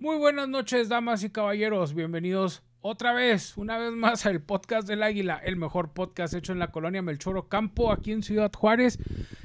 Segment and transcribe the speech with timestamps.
[0.00, 1.92] Muy buenas noches, damas y caballeros.
[1.92, 6.60] Bienvenidos otra vez, una vez más, al podcast del Águila, el mejor podcast hecho en
[6.60, 9.00] la colonia Melchoro Campo, aquí en Ciudad Juárez.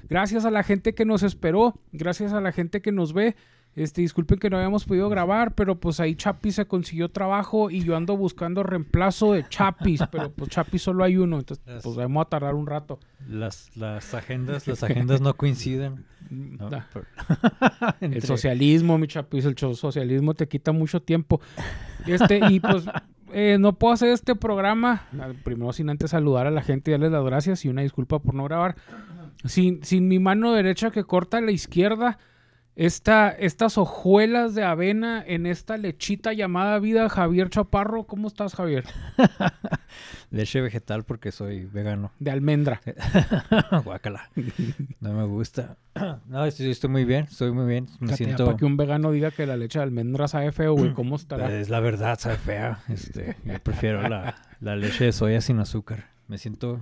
[0.10, 3.36] Gracias a la gente que nos esperó, gracias a la gente que nos ve.
[3.76, 7.84] Este, disculpen que no habíamos podido grabar, pero pues ahí Chapis se consiguió trabajo y
[7.84, 12.28] yo ando buscando reemplazo de Chapis, pero pues Chapis solo hay uno, entonces pues vamos
[12.28, 13.00] a tardar un rato.
[13.28, 16.06] Las, las agendas, las agendas no coinciden.
[16.34, 16.70] No,
[18.02, 21.39] El socialismo, mi Chapis, el socialismo te quita mucho tiempo.
[22.07, 22.86] Este, y pues
[23.33, 25.07] eh, no puedo hacer este programa,
[25.43, 28.33] primero sin antes saludar a la gente y darles las gracias y una disculpa por
[28.33, 28.75] no grabar.
[29.46, 32.17] Sin, sin mi mano derecha que corta a la izquierda,
[32.75, 38.05] esta, estas hojuelas de avena en esta lechita llamada vida Javier Chaparro.
[38.05, 38.86] ¿Cómo estás, Javier?
[40.31, 42.11] Leche vegetal porque soy vegano.
[42.19, 42.81] De almendra.
[43.86, 44.30] Guácala.
[44.99, 45.77] No me gusta.
[46.25, 47.88] No, estoy, estoy muy bien, estoy muy bien.
[47.99, 48.45] Me siento...
[48.45, 51.55] Para que un vegano diga que la leche de almendra sabe feo, güey, ¿cómo estará?
[51.55, 52.80] Es la verdad, sabe fea.
[52.89, 56.05] Este, yo prefiero la, la leche de soya sin azúcar.
[56.27, 56.81] Me siento...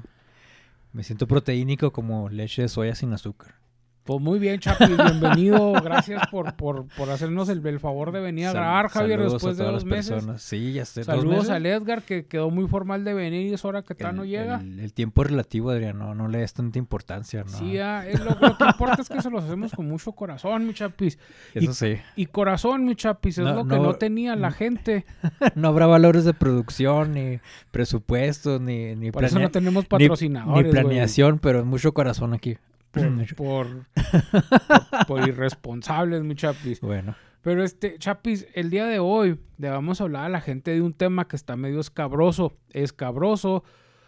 [0.93, 3.60] Me siento proteínico como leche de soya sin azúcar.
[4.03, 5.73] Pues muy bien, Chapi, bienvenido.
[5.73, 9.57] Gracias por, por, por hacernos el, el favor de venir a Sal- grabar, Javier, después
[9.57, 10.13] de dos meses.
[10.13, 10.41] personas.
[10.41, 11.01] Sí, ya sé.
[11.01, 11.49] ¿dos Saludos meses?
[11.51, 14.59] al Edgar, que quedó muy formal de venir y es hora que tal no llega.
[14.59, 15.99] El, el tiempo es relativo, Adrián.
[15.99, 17.43] No, no le des tanta importancia.
[17.43, 17.49] ¿no?
[17.51, 20.65] Sí, ah, es lo, lo que importa es que se los hacemos con mucho corazón,
[20.65, 21.19] mi Chapis.
[21.53, 21.97] Eso sí.
[22.15, 25.05] Y corazón, mi Chapis, es No, lo que no- no tenía la gente.
[25.55, 30.71] no habrá valores de producción, ni presupuestos, ni, ni, Por eso no tenemos patrocinadores, ni
[30.71, 32.57] planeación, pero mucho corazón aquí.
[32.91, 36.81] Por, por, por- por irresponsables, mi Chapis.
[36.81, 40.71] bueno, Pero este, Chapis, el día de hoy le vamos a hablar a la gente
[40.71, 42.53] de un tema que está medio escabroso.
[42.71, 43.63] Escabroso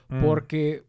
[0.09, 0.83] mm, porque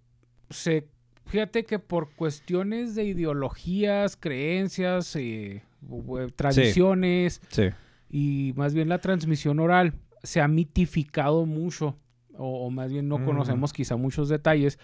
[0.50, 0.88] se...
[1.26, 7.70] Fíjate que por cuestiones de ideologías, creencias, eh, u- tradiciones sí.
[8.10, 11.96] y más bien la transmisión oral se ha mitificado mucho
[12.36, 13.24] o, o más bien no Mm.
[13.24, 14.78] conocemos quizá muchos detalles,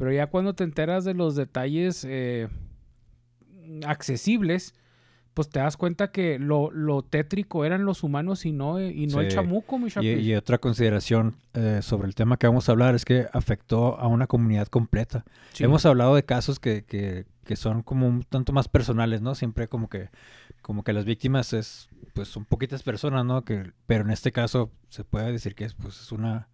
[0.00, 2.48] pero ya cuando te enteras de los detalles eh,
[3.86, 4.74] accesibles,
[5.34, 9.08] pues te das cuenta que lo, lo tétrico eran los humanos y no, eh, y
[9.08, 12.72] no el chamuco, mi Y, y otra consideración eh, sobre el tema que vamos a
[12.72, 15.26] hablar es que afectó a una comunidad completa.
[15.52, 15.64] Sí.
[15.64, 19.34] Hemos hablado de casos que, que, que son como un tanto más personales, ¿no?
[19.34, 20.08] Siempre como que,
[20.62, 23.44] como que las víctimas es, pues son poquitas personas, ¿no?
[23.44, 26.48] Que, pero en este caso se puede decir que es, pues, es una,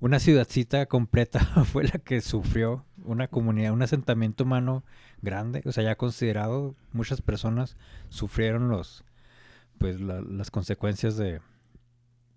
[0.00, 4.84] una ciudadcita completa fue la que sufrió una comunidad, un asentamiento humano
[5.22, 7.76] grande, o sea, ya considerado, muchas personas
[8.08, 9.04] sufrieron los,
[9.78, 11.40] pues, la- las consecuencias de,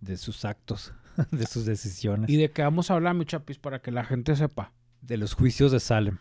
[0.01, 0.93] de sus actos,
[1.31, 4.35] de sus decisiones, ¿Y de qué vamos a hablar, mi Chapis, para que la gente
[4.35, 4.71] sepa?
[5.01, 6.17] de los juicios de Salem.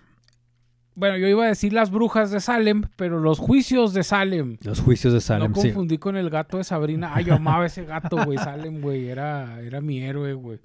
[0.94, 4.56] Bueno, yo iba a decir las brujas de Salem, pero los juicios de Salem.
[4.62, 5.68] Los juicios de Salem, no sí.
[5.68, 7.10] confundí con el gato de Sabrina.
[7.14, 8.38] Ay, yo amaba ese gato, güey.
[8.38, 9.08] Salem, güey.
[9.08, 10.58] Era, era mi héroe, güey.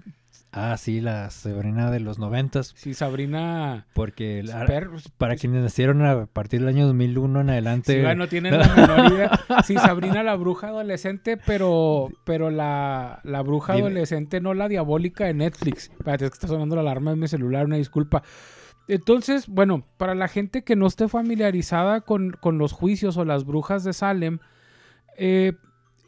[0.56, 3.86] Ah, sí, la Sabrina de los noventas, Sí, Sabrina...
[3.92, 4.88] porque la- Per-
[5.18, 8.68] para quienes nacieron a partir del año 2001 en adelante, Sí, güey, no tienen la
[8.74, 9.40] menor idea.
[9.64, 13.88] Sí, Sabrina la bruja adolescente, pero, pero la, la bruja Dime.
[13.88, 15.90] adolescente, no la diabólica de Netflix.
[15.90, 18.22] Espérate, es que está sonando la alarma de mi celular, una disculpa.
[18.86, 23.44] Entonces, bueno, para la gente que no esté familiarizada con, con los juicios o las
[23.44, 24.38] brujas de Salem,
[25.16, 25.54] eh,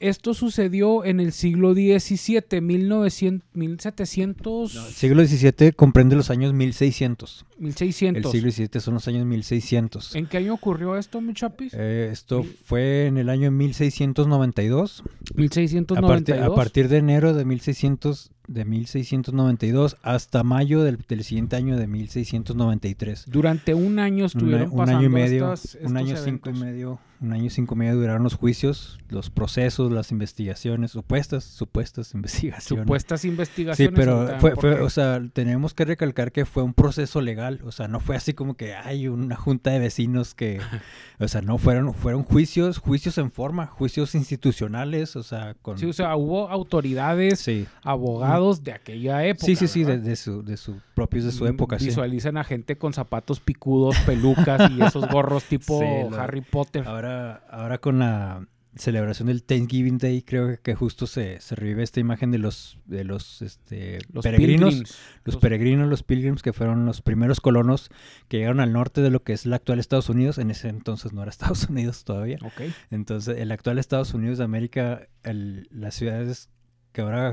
[0.01, 6.53] esto sucedió en el siglo XVII, 1900, 1700, No, el siglo XVII comprende los años
[6.53, 7.47] 1600.
[7.59, 8.25] 1600.
[8.25, 10.15] El siglo XVII son los años 1600.
[10.15, 11.73] ¿En qué año ocurrió esto, mi chapis?
[11.75, 15.01] Eh, esto fue en el año 1692.
[15.01, 16.47] A, partir- 1692.
[16.47, 21.87] a partir de enero de 1600 de 1692 hasta mayo del, del siguiente año de
[21.87, 23.25] 1693.
[23.29, 26.53] Durante un año Un, estuvieron un pasando año y medio, estas- un año cinco y
[26.55, 32.13] medio, un año cinco y medio duraron los juicios, los procesos, las investigaciones, supuestas, supuestas
[32.15, 32.83] investigaciones.
[32.85, 33.93] Supuestas Sí, investigaciones.
[33.95, 37.61] pero ahorita, fue, ¿por fue, o sea, tenemos que recalcar que fue un proceso legal,
[37.65, 40.61] o sea, no fue así como que hay una junta de vecinos que,
[41.19, 45.87] o sea, no fueron, fueron juicios, juicios en forma, juicios institucionales, o sea, con, Sí,
[45.87, 49.47] o sea, hubo autoridades, sí, abogados de aquella época.
[49.47, 51.87] sí, sí, sí, de, su, de su, propios de su época, sí.
[51.87, 55.87] Visualizan a gente con zapatos picudos, pelucas y esos gorros tipo Sí,
[56.19, 56.85] Harry Potter.
[56.87, 58.47] Ahora, ahora con la
[58.79, 63.05] celebración del Thanksgiving Day, creo que justo se, se revive esta imagen de los, de
[63.05, 64.99] los, este, Los peregrinos, pilgrims.
[65.25, 67.89] los Los- peregrinos, los pilgrims, que fueron los primeros colonos
[68.29, 70.37] que llegaron al norte de lo que es el actual Estados Unidos.
[70.37, 72.37] En ese entonces no era Estados Unidos todavía.
[72.43, 72.71] Ok.
[72.91, 76.51] Entonces, el actual Estados Unidos de América, el- las ciudades
[76.93, 77.33] que ahora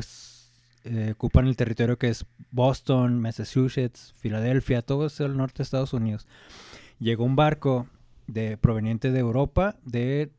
[0.84, 6.28] eh, ocupan el territorio que es Boston, Massachusetts, Filadelfia, todo el norte de Estados Unidos.
[7.00, 7.88] Llegó un barco
[8.28, 10.32] de, proveniente de Europa, de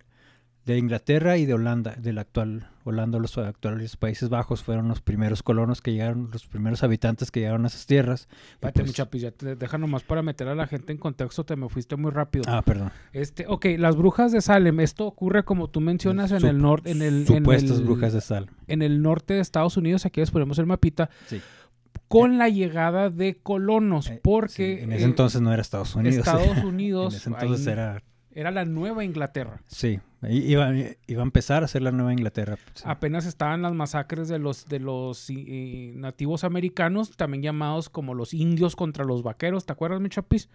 [0.64, 5.43] de Inglaterra y de Holanda, del actual Holanda, los actuales Países Bajos fueron los primeros
[5.43, 8.29] colonos que llegaron, los primeros habitantes que llegaron a esas tierras.
[8.53, 11.97] Espérate, pues- mucha, deja nomás para meter a la gente en contexto, te me fuiste
[11.97, 12.45] muy rápido.
[12.49, 12.91] ah, perdón.
[13.13, 16.91] Este, ok, las brujas de Salem, esto ocurre como tú mencionas en Sup- el norte,
[16.91, 18.51] en el, en Supuestas el- brujas de Salem.
[18.69, 21.41] en el norte de Estados Unidos, aquí les ponemos el mapita, Sí.
[22.09, 25.95] con la llegada de colonos, Eh, porque sí, en ese eh, entonces no era Estados
[25.95, 26.19] Unidos.
[26.19, 28.03] Estados en Unidos ese entonces era...
[28.31, 29.63] era la nueva Inglaterra.
[29.67, 30.73] Sí, iba,
[31.06, 32.56] iba a empezar a ser la nueva Inglaterra.
[32.75, 32.82] sí.
[32.87, 38.35] Apenas estaban las masacres de los, de los eh, nativos americanos, también llamados como los
[38.35, 39.67] indios contra los vaqueros.
[39.67, 40.49] ¿Te acuerdas, mi chapis?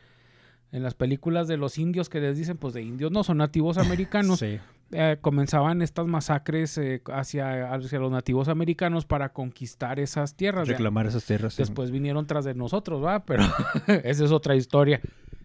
[0.72, 3.78] En las películas de los indios que les dicen, pues de indios no, son nativos
[3.80, 4.40] americanos.
[4.40, 4.60] Sí.
[4.92, 10.68] eh, comenzaban estas masacres eh, hacia, hacia los nativos americanos para conquistar esas tierras.
[10.68, 11.54] Ya- Reclamar esas tierras.
[11.56, 11.62] sí.
[11.64, 13.26] Después vinieron tras de nosotros, ¿va?
[13.26, 13.44] Pero
[14.04, 15.02] esa es otra historia.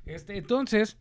[0.06, 0.98] Este, entonces,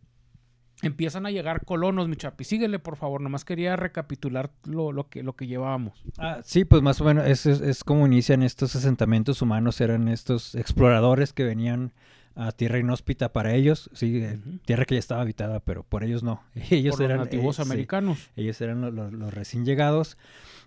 [0.86, 2.44] empiezan a llegar colonos, mi chapi.
[2.44, 3.20] Síguele, por favor.
[3.20, 6.02] Nomás quería recapitular lo, lo que, lo que llevábamos.
[6.18, 10.08] Ah, sí, pues más o menos es, es, es como inician estos asentamientos humanos, eran
[10.08, 11.92] estos exploradores que venían
[12.36, 16.24] a tierra inhóspita para ellos, sí, eh, tierra que ya estaba habitada, pero por ellos
[16.24, 16.42] no.
[16.70, 18.30] Ellos por los eran nativos eh, sí, americanos.
[18.34, 20.18] ellos eran lo- lo- los, recién llegados.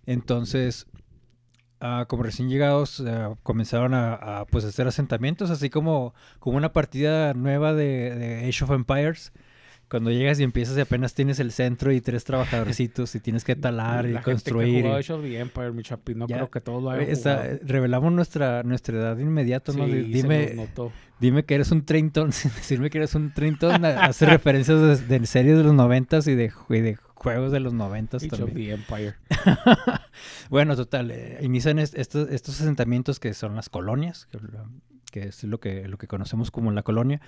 [0.06, 0.88] Entonces,
[1.82, 6.72] ah, como recién llegados, ah, comenzaron a, a, pues hacer asentamientos, así como, como una
[6.72, 9.34] partida nueva de, de Age of Empires.
[9.90, 13.56] Cuando llegas y empiezas y apenas tienes el centro y tres trabajadorcitos y tienes que
[13.56, 14.84] talar y La gente construir.
[14.84, 16.14] que y- Age of the Empire, mi chapi.
[16.14, 17.60] No Ya, creo que todos lo Esta- jugado.
[17.64, 19.86] revelamos nuestra, nuestra edad de inmediato, ¿no?
[19.86, 20.92] Sí, Di- se Dime, nos notó.
[21.22, 25.26] dime que eres un treintón, sin decirme que eres un treintón, hace referencias de, de
[25.26, 28.68] series de los noventas y de, y de juegos de los noventas Age of también.
[28.68, 29.16] the Empire.
[30.50, 34.40] Bueno, total, eh, inician est- estos, estos asentamientos que son las colonias, que,
[35.12, 37.22] que es lo que, lo que conocemos como la colonia,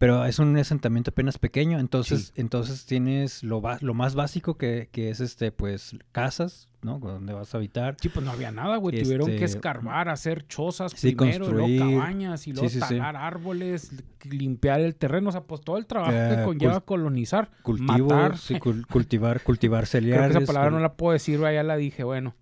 [0.00, 2.40] pero es un asentamiento apenas pequeño, entonces, Sí.
[2.40, 6.98] entonces tienes lo, lo más básico que, que es este, pues, casas, ¿no?
[6.98, 7.96] Donde vas a habitar.
[8.00, 9.02] Sí, pues no había nada, güey.
[9.02, 11.80] Tuvieron que Este, escarbar, hacer chozas sí, primero, y luego construir.
[11.98, 15.28] cabañas, y luego Sí, talar árboles, li- limpiar el terreno.
[15.28, 17.50] O sea, pues todo el trabajo Eh, que conlleva cul- colonizar.
[17.62, 18.32] Cultivo, matar.
[18.58, 20.34] cul- cultivar, cultivar Creo cereales.
[20.38, 22.04] que esa palabra no la puedo decir, ya la dije.
[22.04, 22.34] Bueno,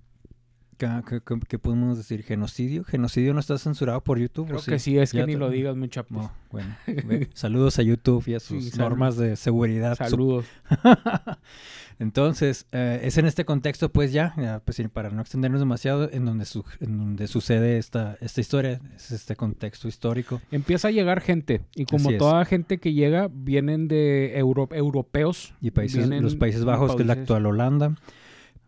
[0.79, 2.23] ¿Qué, qué- podemos decir?
[2.23, 2.85] ¿Genocidio?
[2.85, 4.47] ¿Genocidio no está censurado por YouTube?
[4.47, 6.15] creo que sí, es que ni te- lo digas, mi chapo.
[6.15, 6.77] No, bueno.
[7.35, 9.97] Saludos a YouTube y a sus Sí, normas de seguridad.
[9.97, 10.45] Saludos.
[12.01, 16.25] Entonces, eh, es en este contexto, pues ya, ya, pues, para no extendernos demasiado, en
[16.25, 20.41] donde, su- en donde sucede esta, esta historia, es este contexto histórico.
[20.53, 21.63] Empieza a llegar gente.
[21.75, 25.55] Y como toda gente que llega, vienen de euro- europeos.
[25.61, 27.97] Y países, vienen los Países Bajos, que es la actual Holanda.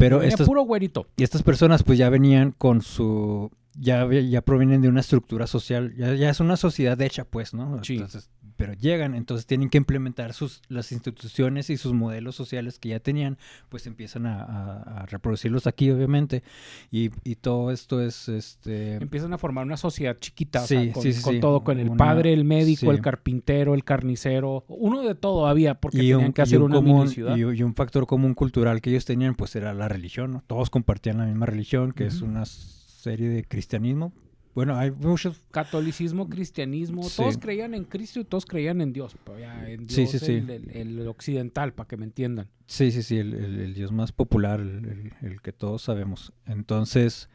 [0.01, 1.07] Pero puro güerito.
[1.17, 3.51] y estas personas, pues ya venían con su.
[3.75, 7.83] Ya, ya provienen de una estructura social, ya, ya es una sociedad hecha, pues, ¿no?
[7.85, 7.95] Sí.
[7.95, 8.29] Entonces,
[8.61, 13.01] pero llegan, entonces tienen que implementar sus, las instituciones y sus modelos sociales que ya
[13.01, 13.39] tenían,
[13.71, 16.43] pues empiezan a, a- a reproducirlos aquí, obviamente.
[16.91, 18.97] Y, y todo esto es, este...
[18.97, 21.79] Empiezan a formar una sociedad chiquita, o sea, Sí, con, sí, sí, con todo, con
[21.81, 26.01] el Una- padre, el médico, el carpintero, el carnicero, uno de todo había, porque y
[26.11, 27.37] tenían un, que hacer un una común- mini ciudad.
[27.37, 30.43] y, y un factor común cultural que ellos tenían, pues era la religión, ¿no?
[30.47, 34.13] Todos compartían la misma religión, que es una serie de cristianismo.
[34.55, 35.41] Bueno, hay muchos...
[35.53, 37.19] Catolicismo, cristianismo, Sí.
[37.19, 40.19] todos creían en Cristo y todos creían en Dios, pero ya en Sí, Dios sí,
[40.19, 40.33] sí.
[40.33, 42.49] El, el- el occidental, para que me entiendan.
[42.67, 46.33] Sí, sí, sí, el, el- dios más popular, el que todos sabemos.
[46.47, 47.29] Entonces,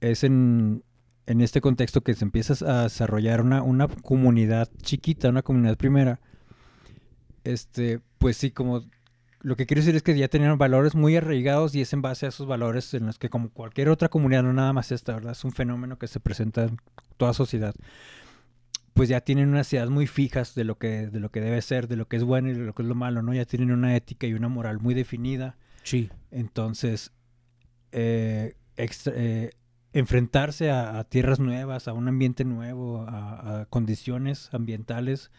[0.00, 0.82] es en,
[1.26, 6.20] en este contexto que se empieza a desarrollar una, una comunidad chiquita, una comunidad primera.
[7.44, 8.84] Este, pues sí, como
[9.42, 12.26] lo que quiero decir es que ya tenían valores muy arraigados y es en base
[12.26, 15.32] a esos valores en los que como cualquier otra comunidad, no nada más esta, ¿verdad?
[15.32, 16.76] Es un fenómeno que se presenta en
[17.16, 17.74] toda sociedad.
[18.92, 21.88] Pues ya tienen unas ideas muy fijas de lo que de lo que debe ser,
[21.88, 23.32] de lo que es bueno y de lo que es lo malo, ¿no?
[23.32, 25.56] Ya tienen una ética y una moral muy definida.
[25.84, 26.10] Sí.
[26.30, 27.12] Entonces,
[27.92, 29.50] eh, extra- eh,
[29.92, 35.30] enfrentarse a, a tierras nuevas, a un ambiente nuevo, a, a condiciones ambientales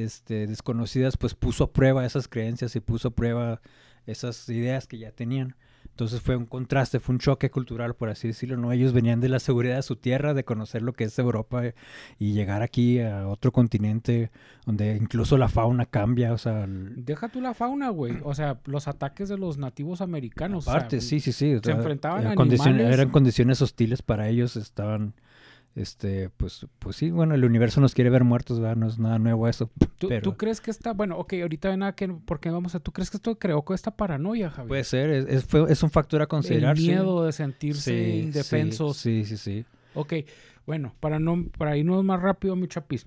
[0.00, 3.60] este, desconocidas, pues puso a prueba esas creencias y puso a prueba
[4.06, 5.56] esas ideas que ya tenían.
[5.90, 8.72] Entonces fue un contraste, fue un choque cultural, por así decirlo, ¿no?
[8.72, 11.74] Ellos venían de la seguridad de su tierra, de conocer lo que es Europa eh,
[12.18, 14.30] y llegar aquí a otro continente
[14.64, 18.16] donde incluso la fauna cambia, o sea, el- Deja tú la fauna, güey.
[18.24, 20.64] O sea, los ataques de los nativos americanos.
[20.66, 21.54] o sea, Aparte, sí, sí, sí.
[21.54, 22.92] o sea, enfrentaban a condiciones-.
[22.94, 25.14] Eran condiciones hostiles para ellos, estaban,
[25.76, 28.76] este, pues, pues sí, bueno, el universo nos quiere ver muertos, ¿verdad?
[28.76, 29.70] No es nada nuevo eso.
[29.98, 32.92] ¿Tú, pero- tú crees que esta, bueno, ok, ahorita nada que, porque vamos a, ¿tú
[32.92, 34.68] crees que esto creó con esta paranoia, Javier?
[34.68, 36.76] Puede ser, es, es, fue- es un factor a considerar.
[36.76, 36.88] El sí.
[36.88, 38.96] miedo de sentirse Sí, indefensos.
[38.96, 39.60] Sí, sí, sí.
[39.60, 39.66] sí.
[39.94, 40.14] Ok,
[40.66, 43.06] bueno, para no, para irnos más rápido, mi chapis.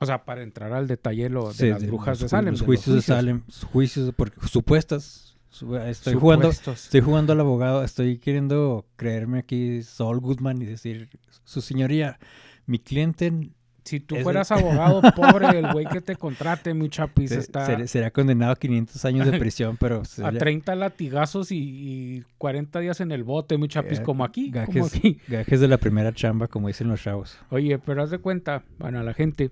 [0.00, 2.52] O sea, para entrar al detalle lo, de las brujas de Salem.
[2.54, 3.42] Los juicios de Salem,
[3.72, 10.20] juicios, porque supuestas, Su- Estoy jugando, estoy jugando al abogado, estoy queriendo creerme aquí Saul
[10.20, 11.10] Goodman y decir,
[11.44, 12.18] su señoría,
[12.64, 13.50] mi cliente
[13.84, 17.86] Si tú fueras abogado pobre, el güey que te contrate, mi chapis, se- está ser-
[17.86, 22.80] será condenado a 500 años de prisión, pero a sería- 30 latigazos y, y 40
[22.80, 25.20] días en el bote, mi chapis, Eh, como aquí, como gajes, aquí.
[25.28, 27.36] gajes de la primera chamba, como dicen los chavos.
[27.50, 29.50] Oye, pero haz de cuenta, bueno, a la gente,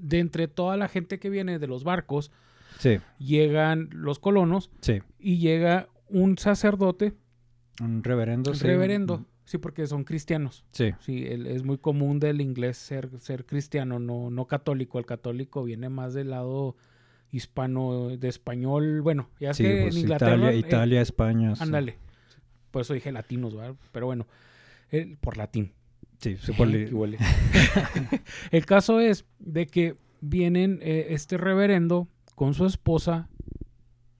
[0.00, 2.32] de entre toda la gente que viene de los barcos,
[2.78, 5.00] Sí, llegan los colonos sí.
[5.18, 7.14] y llega un sacerdote,
[7.80, 8.50] Un reverendo.
[8.50, 8.66] un sí.
[8.66, 10.64] reverendo, sí, porque son cristianos.
[10.72, 14.98] Sí, Sí, el- es muy común del inglés ser, ser cristiano, no, no católico.
[14.98, 16.76] El católico viene más del lado
[17.30, 19.00] hispano, de español.
[19.02, 20.34] Bueno, ya sí, que pues, en Inglaterra.
[20.36, 21.56] Italia, eh, Italia, España.
[21.56, 21.62] sí.
[21.62, 21.98] ándale.
[22.70, 23.74] Por eso dije latinos, ¿verdad?
[23.92, 24.26] Pero bueno,
[25.20, 25.72] por latín.
[26.18, 26.68] Sí, por
[28.50, 33.28] el caso es de que vienen eh, este reverendo con su esposa,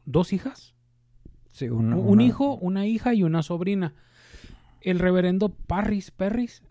[0.04, 0.75] dos hijas,
[1.50, 3.94] sí, una- un una- hijo, una hija y una sobrina.
[4.80, 6.62] El reverendo Parris, Perris,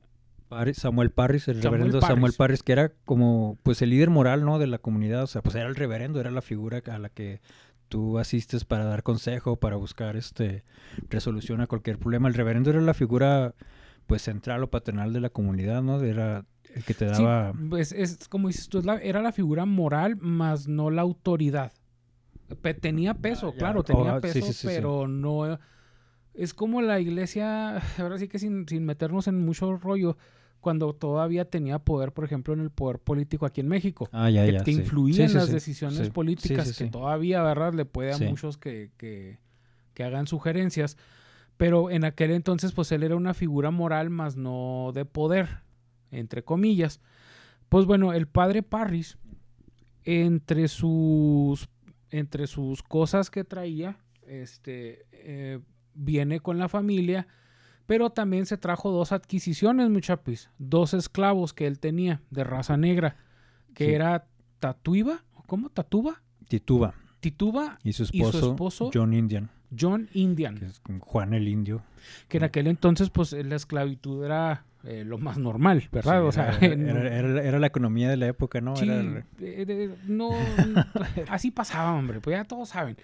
[0.50, 2.38] Parris- Samuel Parris, el Samuel reverendo Samuel Parris.
[2.38, 4.60] Parris, que era como pues el líder moral, ¿no?
[4.60, 7.42] De la comunidad, o sea, pues era el reverendo, era la figura a la que
[7.90, 10.64] tú asistes para dar consejo, para buscar este
[11.10, 12.28] resolución a cualquier problema.
[12.28, 13.56] El reverendo era la figura
[14.06, 16.02] pues central o paternal de la comunidad, ¿no?
[16.02, 20.15] Era el que te Sí, daba pues es como dices tú, era la figura moral
[20.17, 21.72] más no la autoridad.
[22.62, 23.60] Pe- tenía peso, ya.
[23.60, 24.65] claro, tenía Oh, peso, sí, sí, sí.
[24.67, 25.60] pero no...
[26.34, 30.17] Es como la iglesia, ahora sí que sin, sin meternos en mucho rollo,
[30.60, 34.10] cuando todavía tenía poder, por ejemplo, en el poder político aquí en México.
[34.12, 34.63] Ah, ya, que, ya.
[34.63, 34.77] que sí.
[34.79, 36.12] influía Sí, en sí, las sí, decisiones sí.
[36.12, 36.91] políticas, Sí, sí, que sí.
[36.91, 37.74] todavía, ¿verdad?
[37.74, 38.25] Le puede a Sí.
[38.25, 39.39] muchos que, que,
[39.93, 40.98] que hagan sugerencias.
[41.58, 45.62] Pero en aquel entonces, pues él era una figura moral, más no de poder,
[46.13, 47.00] entre comillas.
[47.70, 49.17] Pues bueno, el padre Parris,
[50.05, 51.70] entre sus,
[52.10, 55.60] entre sus cosas que traía, este, eh,
[55.93, 57.27] viene con la familia,
[57.86, 62.77] pero también se trajo dos adquisiciones, mi chapis, dos esclavos que él tenía de raza
[62.77, 63.17] negra,
[63.74, 63.91] que Sí.
[63.91, 64.27] era
[64.60, 65.70] Tatuiba, ¿cómo?
[65.70, 68.91] Tatuba, Tituba Tituba, y su ¿Y su esposo, esposo?
[68.93, 71.82] John Indian, John Indian, que es Juan el Indio.
[72.27, 76.22] que en aquel entonces pues la esclavitud era eh, lo más normal, ¿verdad?
[76.22, 78.75] Sí, o sea, era, no- era- era- era la economía de la época, ¿no?
[78.75, 80.32] Sí, eh, de- no,
[81.30, 82.98] así pasaba, hombre, pues ya todos saben.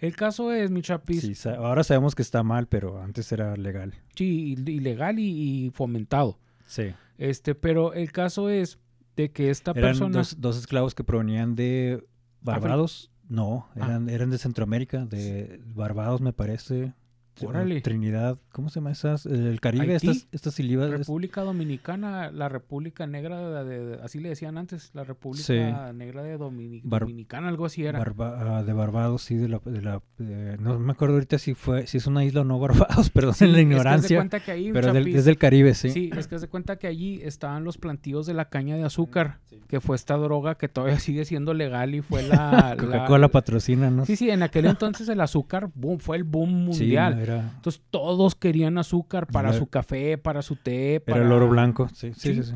[0.00, 3.94] El caso es, mi chapis, Sí, ahora sabemos que está mal, pero antes era legal.
[4.14, 6.38] sí, il- ilegal y, y fomentado.
[6.66, 6.92] Sí.
[7.18, 8.78] Este, pero el caso es
[9.16, 10.16] de que esta Eran persona...
[10.16, 12.02] dos, dos esclavos que provenían de
[12.40, 13.10] Barbados.
[13.28, 13.84] No, Ah.
[13.86, 16.94] eran, eran de Centroamérica, de Barbados, me parece.
[17.42, 17.80] Órale.
[17.80, 19.24] Trinidad, ¿cómo se llama esas?
[19.26, 20.08] El Caribe, Haití.
[20.10, 20.58] estas, estas.
[20.58, 25.58] República Dominicana, la República Negra, de, de- así le decían antes, la República Sí.
[25.94, 27.98] Negra de Domini- Bar- Dominicana, algo así era.
[27.98, 31.54] Barba- ah, de Barbados, sí, de la, de la- de- no me acuerdo ahorita si
[31.54, 33.68] fue, si es una isla o no Barbados, perdón Sí, en la es que haz
[33.68, 35.90] de ignorancia, cuenta que ahí, pero del- Chapis, desde el Caribe, sí.
[35.90, 39.38] Sí, es que de cuenta que allí estaban los plantíos de la caña de azúcar,
[39.68, 42.74] que fue esta droga que todavía sigue siendo legal y fue la...
[42.74, 44.04] la- Coca-Cola patrocina, ¿no?
[44.04, 47.19] Sí, sí, en aquel entonces el azúcar, boom, fue el boom Sí, mundial.
[47.20, 51.22] Era, Entonces todos querían azúcar para Era- su café, para su té, era para...
[51.24, 52.42] el oro blanco, sí, sí, Sí.
[52.42, 52.50] sí.
[52.50, 52.54] sí.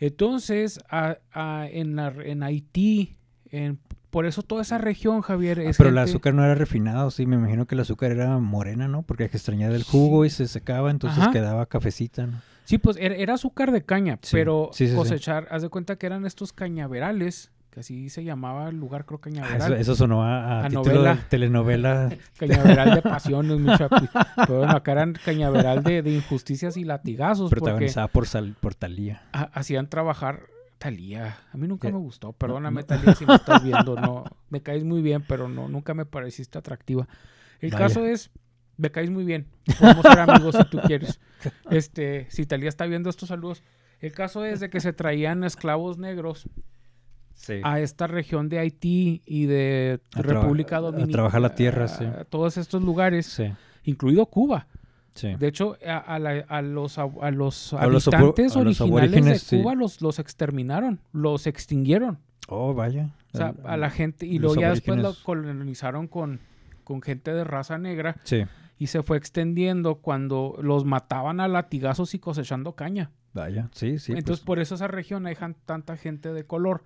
[0.00, 3.16] Entonces, a- a- en, la- en Haití,
[3.50, 3.78] en-
[4.10, 7.36] por eso toda esa región, Javier, Ah, pero el azúcar no era refinado, sí, me
[7.36, 9.02] imagino que el azúcar era morena, ¿no?
[9.02, 11.30] Porque extrañaba del jugo y se secaba, entonces Ajá.
[11.30, 12.42] quedaba cafecita, ¿no?
[12.64, 14.96] Sí, pues era, era azúcar de caña, Sí, pero sí, sí, sí.
[14.96, 19.18] cosechar, haz de cuenta que eran estos cañaverales, que así se llamaba el lugar, creo
[19.18, 19.72] Ah, cañaveral.
[19.72, 21.14] eso, eso sonó a, a A título novela.
[21.16, 22.16] de telenovela.
[22.38, 24.08] Cañaveral de pasiones, chapi.
[24.46, 29.22] Pero bueno, acá eran cañaveral de, de injusticias y latigazos, protagonizada por, Sal, por Talía.
[29.32, 30.42] ha- hacían trabajar
[30.78, 31.38] Talía.
[31.52, 32.32] A mí nunca Eh, me gustó.
[32.34, 32.86] Perdóname, no.
[32.86, 33.96] Talía, si me estás viendo.
[33.98, 37.08] No, me caes muy bien, pero no, nunca me pareciste atractiva.
[37.60, 37.86] El Vaya.
[37.86, 38.30] caso es,
[38.76, 39.46] me caes muy bien.
[39.80, 41.20] Podemos ser amigos si tú quieres.
[41.70, 43.62] Este, si Talía está viendo estos saludos.
[44.00, 46.48] El caso es de que se traían esclavos negros
[47.34, 47.60] Sí.
[47.64, 51.12] a esta región de Haití y de A República a Dominicana.
[51.12, 52.04] trabajar la tierra, sí.
[52.04, 53.52] a Todos estos lugares, Sí,
[53.84, 54.66] incluido Cuba.
[55.14, 55.34] sí.
[55.36, 59.50] De hecho, a, a la- a los, a, a los A habitantes a los originales
[59.50, 59.58] de.
[59.60, 62.18] Cuba los, los exterminaron, los extinguieron.
[62.48, 63.10] Oh, vaya.
[63.32, 66.40] O sea, El- a la gente, y luego ya después lo colonizaron con,
[66.84, 68.44] con gente de raza negra Sí,
[68.78, 73.10] y se fue extendiendo cuando los mataban a latigazos y cosechando caña.
[73.32, 73.68] vaya.
[73.72, 74.12] Sí, sí.
[74.12, 76.84] Entonces, pues, por eso esa región hay tanta gente de color.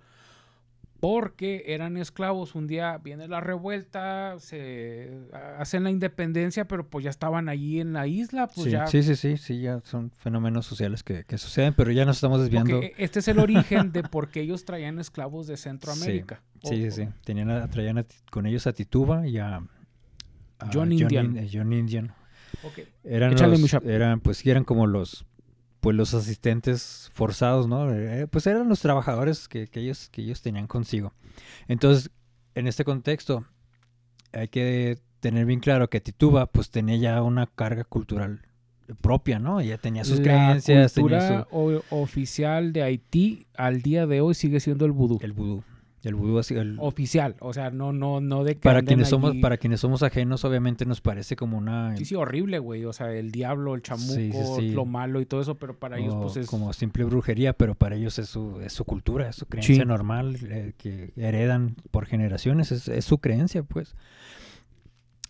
[0.99, 2.55] Porque eran esclavos.
[2.55, 5.11] Un día viene la revuelta, se
[5.57, 8.47] hacen la independencia, pero pues ya estaban allí en la isla.
[8.47, 11.91] Pues sí, ya sí, sí, sí, sí, ya son fenómenos sociales que, que suceden, pero
[11.91, 12.79] ya nos estamos desviando.
[12.81, 16.41] Porque este es el origen de por qué ellos traían esclavos de Centroamérica.
[16.63, 17.07] Sí, sí, O- sí.
[17.23, 21.37] Tenían a- traían a con ellos a Tituba y a, a John Indian.
[21.37, 22.11] In- John Indian.
[22.63, 22.79] Ok.
[23.03, 25.25] Eran, los- eran, pues eran como los,
[25.79, 27.91] pues los asistentes forzados, ¿no?
[27.93, 31.13] Eh, pues eran los trabajadores que, que ellos, que ellos tenían consigo.
[31.67, 32.11] Entonces,
[32.55, 33.45] en este contexto,
[34.33, 38.41] hay que tener bien claro que Tituba, pues tenía ya una carga cultural
[39.01, 39.59] propia, ¿no?
[39.59, 44.59] Ella tenía sus la creencias, tenía cultura oficial de Haití al día de hoy sigue
[44.59, 45.19] siendo el vudú.
[45.21, 45.63] el vudú.
[46.07, 49.35] El vudú así, el- Oficial, o sea, no, no, no de que para quienes somos,
[49.41, 52.85] para quienes somos ajenos, obviamente nos parece como una Sí, sí, horrible, güey.
[52.85, 54.69] O sea, el diablo, el chamuco, Sí, sí, sí.
[54.71, 56.47] lo malo y todo eso, pero para ellos, pues es.
[56.47, 60.37] como simple brujería, pero para ellos es su, es su cultura, es su creencia normal
[60.43, 63.95] eh, que heredan por generaciones, es, es su creencia, pues.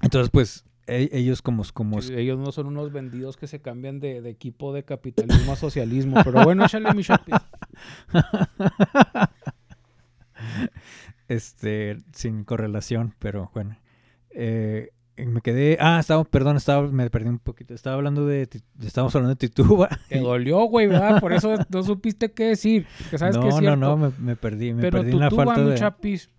[0.02, 4.22] Entonces, pues, e- ellos como, como ellos no son unos vendidos que se cambian de,
[4.22, 6.18] de equipo de capitalismo a socialismo.
[6.24, 7.34] Pero bueno, échale mi Shopee.
[11.28, 13.78] este, sin correlación, pero bueno.
[14.32, 14.92] Eh,
[15.26, 18.48] me quedé, ah, estaba, perdón, estaba, me perdí un poquito, estaba hablando de,
[18.84, 19.90] estábamos hablando de Tituba.
[20.10, 21.20] Te dolió, güey, ¿verdad?
[21.20, 22.86] Por eso no supiste qué decir.
[23.10, 25.32] Que sabes no, que es no, no, me, me perdí, me pero perdí en la
[25.32, 26.30] falta mi de, chapis,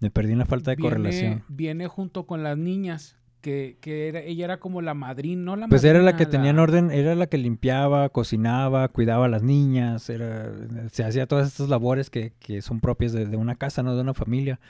[0.00, 1.44] me perdí en la falta de viene, correlación.
[1.48, 3.16] viene junto con las niñas.
[3.42, 6.50] Que, que era, ella era como la madrina, no la Pues era la que tenía
[6.50, 10.52] en orden, era la que limpiaba, cocinaba, cuidaba a las niñas, era,
[10.92, 14.00] se hacía todas estas labores que, que son propias de, de una casa, no de
[14.02, 14.60] una familia.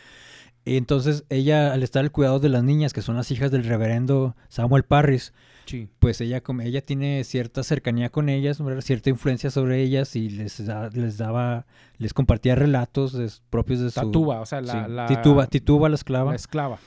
[0.64, 3.64] Y entonces ella, al estar al cuidado de las niñas, que son las hijas del
[3.64, 5.34] reverendo Samuel Parris,
[5.66, 5.88] Sí.
[5.98, 10.64] pues ella, como- ella tiene cierta cercanía con ellas, cierta influencia sobre ellas y les,
[10.64, 11.66] da- les daba,
[11.98, 14.00] les compartía relatos de- propios de su...
[14.00, 16.30] Tatuba, o sea, la, sí, la, Tituba, Tituba la esclava.
[16.30, 16.78] la esclava.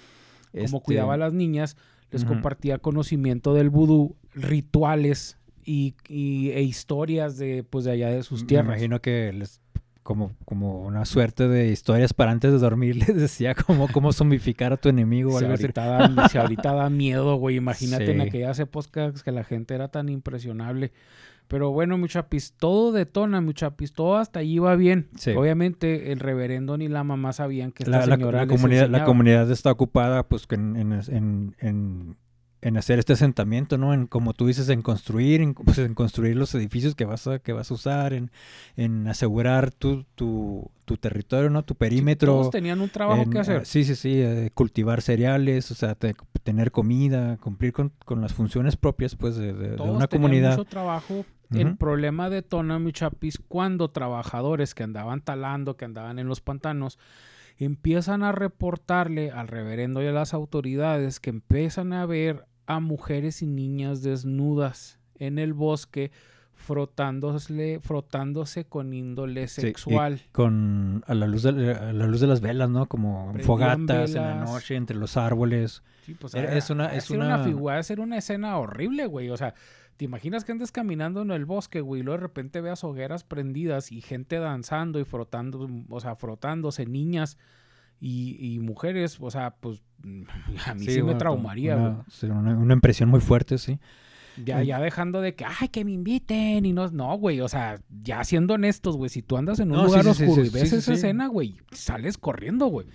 [0.56, 1.76] Como Este, cuidaba a las niñas,
[2.12, 8.24] les compartía conocimiento del vudú, rituales y, y- e historias de, pues, de allá de
[8.24, 8.68] sus Me tierras.
[8.68, 9.60] imagino que les,
[10.04, 14.72] como, como una suerte de historias para antes de dormir les decía cómo, cómo zombificar
[14.72, 15.64] a tu enemigo o algo así.
[15.64, 17.56] ahorita, da, si ahorita da miedo, güey.
[17.58, 20.92] Imagínate en aquellas épocas que la gente era tan impresionable.
[21.48, 25.10] Pero bueno, mi chapis, todo detona, mi chapis, todo hasta allí va bien.
[25.18, 25.32] Sí.
[25.32, 28.90] Obviamente el reverendo ni la mamá sabían que esta La, la- señora la les comunidad,
[28.90, 31.56] la comunidad está ocupada pues en, en, en,
[32.62, 33.94] en- hacer este asentamiento, ¿no?
[33.94, 37.38] En, como tú dices, en construir, en, pues, en construir los edificios que vas a,
[37.38, 38.32] que vas a usar, en,
[38.76, 41.64] en asegurar tu, tu, tu territorio, ¿no?
[41.64, 42.32] Tu Sí, perímetro.
[42.34, 43.68] Todos tenían un trabajo en, que hacer.
[43.68, 48.34] Sí, sí, sí, eh, cultivar cereales, o sea, te- tener comida, cumplir con, con las
[48.34, 50.58] funciones propias, pues, de, de- una comunidad.
[50.58, 51.24] mucho trabajo.
[51.52, 56.98] El problema detona, mi chapis, cuando trabajadores que andaban talando, que andaban en los pantanos,
[57.58, 63.42] empiezan a reportarle al reverendo y a las autoridades que empiezan a ver a mujeres
[63.42, 66.12] y niñas desnudas en el bosque
[66.56, 70.22] frotándose, frotándose con índole Sí, sexual.
[70.32, 72.88] con a la luz de a la luz de las velas, ¿no?
[72.88, 75.84] Como Prendían fogatas en la noche entre los árboles.
[76.06, 79.30] Sí, pues, Era- era- es una- es una- figura, ser una escena horrible, güey.
[79.30, 79.54] O sea,
[79.98, 82.02] ¿te imaginas que andes caminando en el bosque, güey?
[82.02, 86.86] Y luego de repente veas hogueras prendidas y gente danzando y frotando, o sea, frotándose,
[86.86, 87.38] niñas
[88.00, 89.18] y, y mujeres.
[89.20, 89.82] O sea, pues
[90.68, 92.04] a mí sí, me bueno, traumaría, una, güey.
[92.10, 93.80] sí, una, una impresión muy fuerte, sí.
[94.44, 97.40] Ya, ya dejando de que, ay, que me inviten y no, no, güey.
[97.42, 100.44] O sea, ya siendo honestos, güey, si tú andas en un No, lugar sí, oscuro
[100.44, 102.88] sí, y ves esa escena, güey, sales corriendo, güey.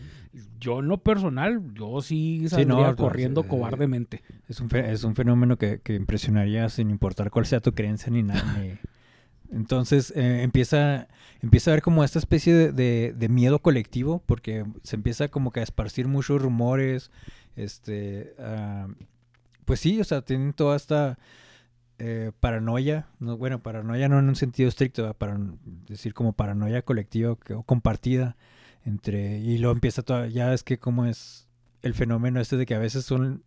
[0.61, 4.22] Yo en lo personal, yo sí saldría no, corriendo cobardemente.
[4.48, 8.22] Es un, es un fenómeno que, que impresionaría sin importar cuál sea tu creencia ni
[8.22, 8.59] nada.
[8.61, 8.72] ni-
[9.53, 11.09] Entonces eh, empieza,
[11.42, 15.50] empieza a haber como esta especie de, de- de miedo colectivo porque se empieza como
[15.50, 17.11] que a esparcir muchos rumores.
[17.57, 18.87] Este, ah,
[19.64, 21.18] pues sí, o sea, tienen toda esta
[21.99, 25.38] eh, paranoia, no, bueno, paranoia no en un sentido estricto, para
[25.87, 28.37] decir como paranoia colectiva que- o compartida
[28.87, 31.46] entre y luego empieza toda, ya es que como es
[31.83, 33.42] el fenómeno este de que a veces son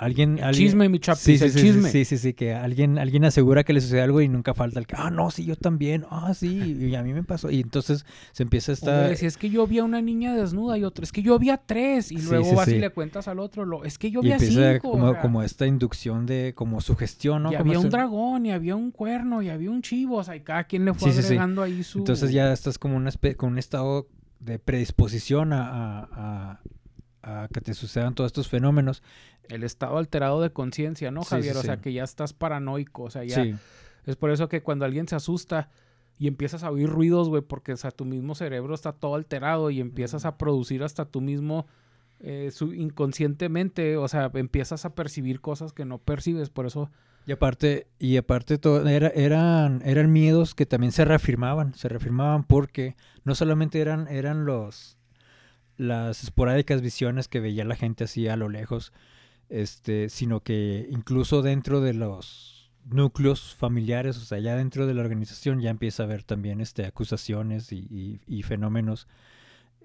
[0.00, 1.90] alguien, El alguien- chisme, mi chapis, Sí, sí, el sí, chisme.
[1.90, 4.86] Sí, sí, sí, que alguien, alguien asegura que le sucede algo y nunca falta el
[4.86, 7.50] que, ah, no, sí, yo también, ah, sí, y a mí me pasó.
[7.50, 9.00] Y entonces se empieza esta...
[9.02, 11.38] Hombre, si es que yo vi a una niña desnuda y otra, es que yo
[11.38, 14.20] vi a tres, y luego vas y le cuentas al otro, lo, es que yo
[14.20, 14.90] y vi a empieza cinco.
[14.92, 17.52] como, o sea, como esta inducción de, como sugestión, ¿no?
[17.52, 20.36] y Como había un dragón, y había un cuerno, y había un chivo, o sea,
[20.36, 21.98] y cada quien le fue agregando ahí su...
[21.98, 24.08] Entonces ya estás como una con un estado
[24.38, 26.60] de predisposición a, a- a-
[27.22, 29.02] a que te sucedan todos estos fenómenos.
[29.48, 31.54] El estado alterado de conciencia, ¿no, Javier?
[31.54, 31.80] sí, o sea, sí.
[31.82, 33.44] que ya estás paranoico, o sea, ya...
[34.06, 35.68] Es por eso que cuando alguien se asusta
[36.18, 39.70] y empiezas a oír ruidos, güey, porque o sea, tu mismo cerebro está todo alterado
[39.70, 41.66] y empiezas a producir hasta tú mismo
[42.20, 46.90] eh, su- inconscientemente, o sea, empiezas a percibir cosas que no percibes, por eso
[47.26, 52.44] Y aparte, y aparte todo, era, eran, eran miedos que también se reafirmaban, se reafirmaban
[52.44, 54.96] porque no solamente eran, eran los
[55.80, 58.92] las esporádicas visiones que veía la gente así a lo lejos,
[59.48, 65.00] este, sino que incluso dentro de los núcleos familiares, o sea, ya dentro de la
[65.02, 69.06] organización ya empieza a haber también este, acusaciones y, y- y fenómenos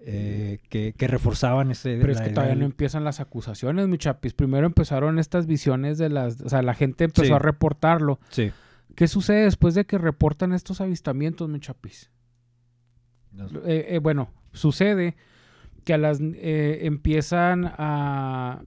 [0.08, 1.98] eh, que, que reforzaban ese...
[2.00, 4.34] Pero es que todavía no empiezan las acusaciones, mi chapis.
[4.34, 6.42] Primero empezaron estas visiones de las...
[6.42, 7.32] O sea, la gente empezó Sí.
[7.32, 8.20] a reportarlo.
[8.30, 8.52] Sí.
[8.96, 12.12] ¿Qué sucede después de que reportan estos avistamientos, mi chapis?
[13.32, 15.16] No- Eh, eh, bueno, sucede
[15.86, 18.62] que a las eh, empiezan a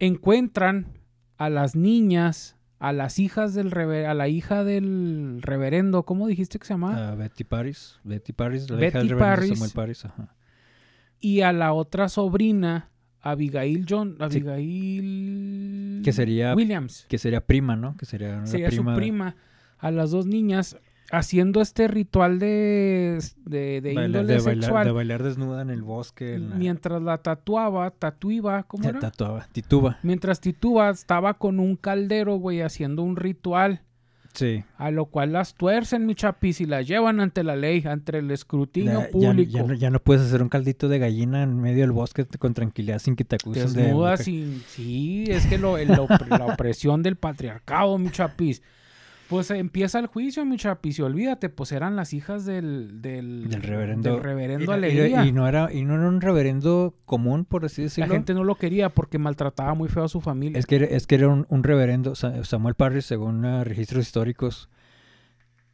[0.00, 0.98] encuentran
[1.36, 6.58] a las niñas, a las hijas del rever- a la hija del reverendo, ¿cómo dijiste
[6.58, 7.10] que se llama?
[7.10, 7.98] Ah, Betty Paris.
[8.04, 9.50] Betty Paris, la Betty hija del reverendo Paris.
[9.58, 10.04] Samuel Paris.
[10.04, 10.34] Ajá.
[11.20, 12.90] Y a la otra sobrina,
[13.20, 17.06] Abigail John, Abigail Que sería- Williams.
[17.08, 17.96] Que sería prima, ¿no?
[17.96, 18.92] Que sería sería prima.
[18.94, 19.36] su prima,
[19.78, 20.76] a las dos niñas
[21.10, 25.70] haciendo este ritual de, de, de bailar- índole de bailar, sexual de bailar desnuda en
[25.70, 26.34] el bosque.
[26.34, 28.98] en la- mientras la tatuaba, tatuiba, ¿cómo se era?
[29.00, 29.98] tatuaba, tituba.
[30.02, 33.82] Mientras Tituba estaba con un caldero, güey, haciendo un ritual,
[34.34, 34.62] Sí.
[34.76, 38.30] a lo cual las tuercen, mi chapis, y las llevan ante la ley, ante el
[38.30, 39.50] escrutinio público.
[39.50, 42.52] ya no, ya no puedes hacer un caldito de gallina en medio del bosque con
[42.54, 43.82] tranquilidad sin que te acusen de...
[43.84, 44.62] Desnuda sin...
[44.68, 48.62] Sí, es que lo, el- la opresión del patriarcado, mi chapis.
[49.28, 53.02] Pues empieza el juicio, mi chapis, y olvídate, pues eran las hijas del...
[53.02, 54.14] Del, Del reverendo.
[54.14, 55.26] del reverendo Y Alegría.
[55.26, 58.14] Y, no era, y no era un reverendo común, por así la decirlo.
[58.14, 60.58] gente no lo quería porque maltrataba muy feo a su familia.
[60.58, 64.06] Es que, era- es que era un, un reverendo, Sa- Samuel Parris, según ah, registros
[64.06, 64.70] históricos,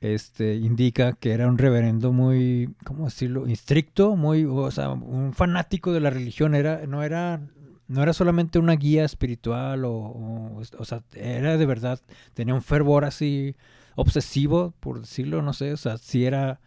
[0.01, 3.47] este, indica que era un reverendo muy, ¿cómo decirlo?
[3.47, 6.55] Estricto, muy, o sea, un fanático de la religión.
[6.55, 7.41] Era, no era,
[7.89, 12.01] no era solamente una guía espiritual o, o, o sea, era de verdad,
[12.35, 13.55] tenía un fervor así
[13.97, 16.61] obsesivo, por decirlo, no sé, o sea, sí era,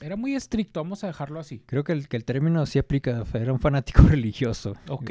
[0.00, 1.62] Era muy estricto, vamos a dejarlo así.
[1.66, 4.74] creo que el, que el término sí aplica, era un fanático religioso.
[4.88, 5.10] Ok.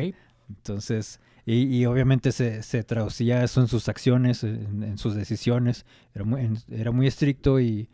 [0.49, 5.85] Entonces, y, y obviamente se, se traducía eso en sus acciones, en, en sus decisiones.
[6.13, 7.89] Era muy, en- era muy estricto y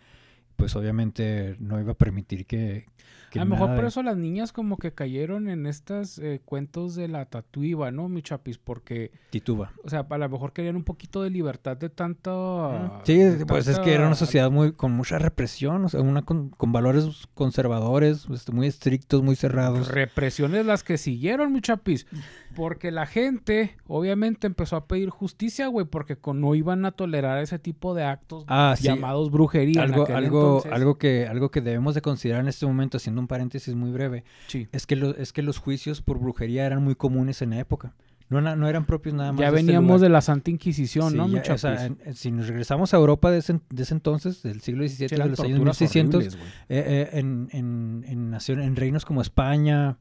[0.58, 2.86] pues obviamente no iba a permitir que...
[3.30, 7.08] que a lo mejor por eso las niñas como que cayeron en estos cuentos de
[7.08, 8.58] la tatuiva, ¿no, mi chapis?
[8.58, 9.72] Porque, Tituba.
[9.84, 13.02] o sea, a lo mejor querían un poquito de libertad de tanto...
[13.04, 16.24] Sí, de pues es que era una sociedad muy con mucha represión, o sea, una
[16.24, 19.88] con, con valores conservadores, este, muy estrictos, muy cerrados.
[19.90, 22.08] Represiones las que siguieron, mi chapis.
[22.56, 27.42] Porque la gente, obviamente, empezó a pedir justicia, güey, porque con- no iban a tolerar
[27.42, 28.84] ese tipo de actos Ah, sí.
[28.84, 29.84] llamados brujería.
[29.84, 30.72] Algo, algo, entonces.
[30.74, 34.24] algo, que, algo que debemos de considerar en este momento, haciendo un paréntesis muy breve,
[34.48, 34.68] Sí.
[34.72, 37.94] es que, lo- es que los juicios por brujería eran muy comunes en la época.
[38.30, 39.42] No, no eran propios nada más.
[39.42, 42.32] Ya de este veníamos de la Santa Inquisición, Sí, ¿no, ya, o sea, en- si
[42.32, 45.26] nos regresamos a Europa de ese, de ese entonces, del siglo XVII, Sí, de los
[45.26, 46.80] años torturas 1600, horribles, güey.
[46.80, 49.98] eh, eh, en, en, en, nacion- en reinos como España,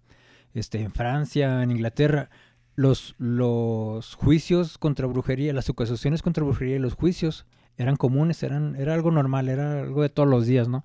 [0.55, 2.31] este, en Francia, en Inglaterra,
[2.77, 8.77] los, los juicios contra brujería, las acusaciones contra brujería y los juicios eran comunes, eran,
[8.77, 10.85] era algo normal, era algo de todos los días, ¿no?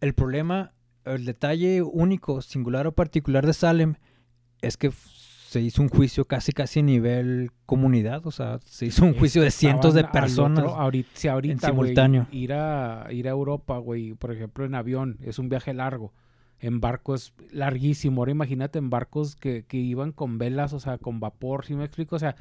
[0.00, 0.72] El problema,
[1.14, 3.94] el detalle único, singular o particular de Salem
[4.62, 9.04] es que se hizo un juicio casi casi a nivel comunidad, o sea, se hizo
[9.06, 10.58] un juicio de cientos de personas.
[10.64, 11.76] otro- ahorita, si ahorita, en
[12.30, 16.12] ir a ir a Europa, güey, por ejemplo, en avión, es un viaje largo.
[16.60, 18.20] En barco es larguísimo.
[18.20, 21.84] Ahora imagínate en barcos que, que iban con velas, o sea, con vapor, ¿sí me
[21.84, 22.16] explico?
[22.16, 22.34] O sea,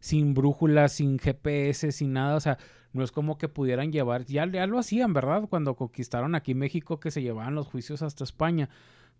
[0.00, 2.58] sin brújulas, sin GPS, sin nada, o sea,
[2.92, 5.42] no es como que pudieran llevar, ya, ya lo hacían, ¿verdad?
[5.48, 8.68] Cuando conquistaron aquí México, que se llevaban los juicios hasta España.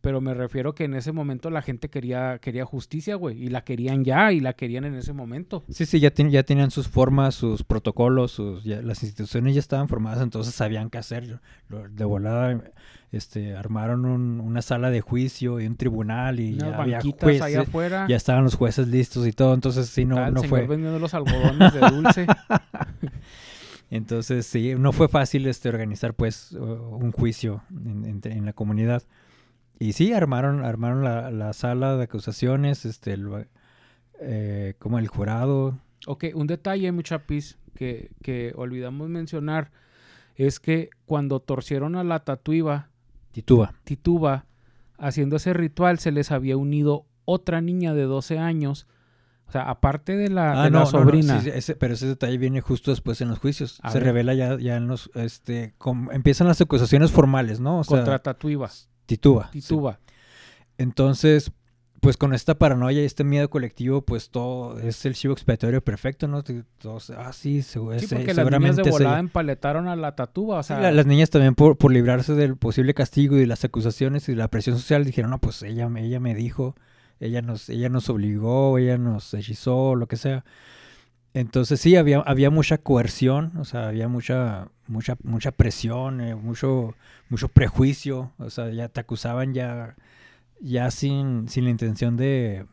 [0.03, 3.65] Pero me refiero que en ese momento la gente quería, quería justicia, güey, y la
[3.65, 5.63] querían ya, y la querían en ese momento.
[5.69, 9.61] Sí, sí, ya, ten- ya tenían sus formas, sus protocolos, sus, ya- las instituciones ya
[9.61, 11.39] estaban formadas, entonces sabían qué hacer.
[11.69, 12.63] De volada
[13.13, 17.43] este, armaron un- una sala de juicio y un tribunal y Unas ya había jueces,
[17.43, 18.07] allá afuera.
[18.09, 20.67] ya estaban los jueces listos y todo, entonces sí, no, no señor fue.
[20.67, 22.27] vendiendo los algodones de dulce.
[23.91, 29.03] Entonces sí, no fue fácil este, organizar pues un juicio en, la comunidad.
[29.79, 33.47] Y sí, armaron, armaron la, la sala de acusaciones, este, el,
[34.21, 39.71] eh, como el jurado, ok, un detalle, mi chapis, que, que olvidamos mencionar,
[40.37, 42.91] es que cuando torcieron a la tatuiva,
[43.33, 43.75] Tituba.
[43.85, 44.47] Tituba,
[44.99, 48.87] haciendo ese ritual, se les había unido otra niña de 12 años.
[49.51, 51.37] O sea, aparte de la, de la sobrina.
[51.37, 53.79] Ah, sí, ese- pero ese detalle viene justo después en los juicios.
[53.83, 54.07] A Se ver.
[54.07, 57.81] revela ya, ya en los, este, com- empiezan las acusaciones formales, ¿no?
[57.81, 58.71] O sea, contra Tatuiva.
[59.07, 59.51] Tituba.
[59.53, 59.61] sí.
[59.61, 59.99] Tituba.
[60.79, 61.53] Entonces,
[62.01, 66.29] pues con esta paranoia y este miedo colectivo, pues todo es el chivo expiatorio perfecto,
[66.29, 66.43] ¿no?
[66.79, 70.61] Todos, ah, sí, segu- Sí, porque las niñas de volada empaletaron a la Tatuba.
[70.61, 73.47] O Sí, sea, la- las niñas también por, por librarse del posible castigo y de
[73.47, 76.75] las acusaciones y de la presión social dijeron, no, pues ella, me- ella me dijo,
[77.21, 80.45] ella nos, ella nos obligó, ella nos hechizó, lo que sea.
[81.33, 86.97] Entonces sí, había, había mucha coerción, o sea, había mucha, mucha, mucha presión, eh, mucho,
[87.29, 89.95] mucho prejuicio, o sea, ya te acusaban ya,
[90.61, 92.67] ya sin, sin la intención de,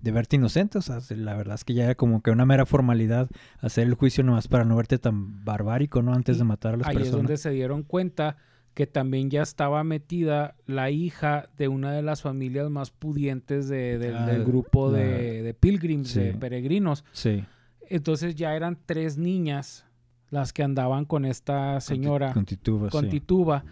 [0.00, 2.66] de verte inocente, o sea, la verdad es que ya era como que una mera
[2.66, 3.28] formalidad
[3.60, 6.12] hacer el juicio nomás para no verte tan barbárico, ¿no?
[6.12, 7.14] Antes de matar a las Ahí personas.
[7.14, 8.36] es donde se dieron cuenta
[8.74, 13.98] que también ya estaba metida la hija de una de las familias más pudientes de-
[13.98, 17.04] del- Ah, del grupo de, de pilgrims, de peregrinos.
[17.12, 17.44] Sí.
[17.88, 19.84] Entonces ya eran tres niñas
[20.30, 23.10] las que andaban con esta señora, Con, tituba, con sí.
[23.10, 23.64] Tituba.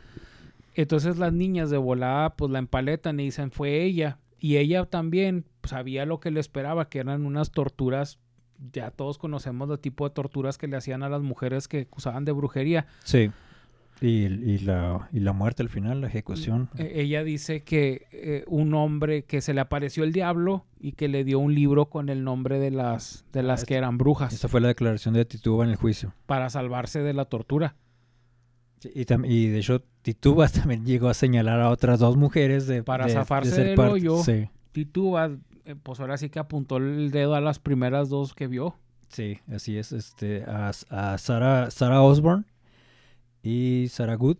[0.74, 4.18] Entonces las niñas de volada pues la empaletan y dicen fue ella.
[4.38, 8.18] Y ella también sabía lo que le esperaba, que eran unas torturas.
[8.72, 12.24] Ya todos conocemos el tipo de torturas que le hacían a las mujeres que acusaban
[12.26, 12.86] de brujería.
[13.04, 13.30] Sí.
[14.02, 16.70] Y, y la, y la muerte al final, la ejecución.
[16.78, 21.08] Eh, ella dice que eh, un hombre que se le apareció el diablo y que
[21.08, 24.32] le dio un libro con el nombre de las de las Ah, que eran brujas
[24.32, 26.14] Esta fue la declaración de Tituba en el juicio.
[26.26, 27.76] para salvarse de la tortura.
[28.82, 33.06] Y, y de hecho, Tituba también llegó a señalar a otras dos mujeres de, Para
[33.06, 34.22] de- zafarse del parte- hoyo.
[34.22, 35.30] Sí, Tituba,
[35.66, 38.76] eh, pues ahora sí que apuntó el dedo a las primeras dos que vio.
[39.08, 39.92] sí, así es.
[39.92, 42.44] Este, a, a Sarah, Sarah Osborne
[43.42, 44.36] y Sarah Good.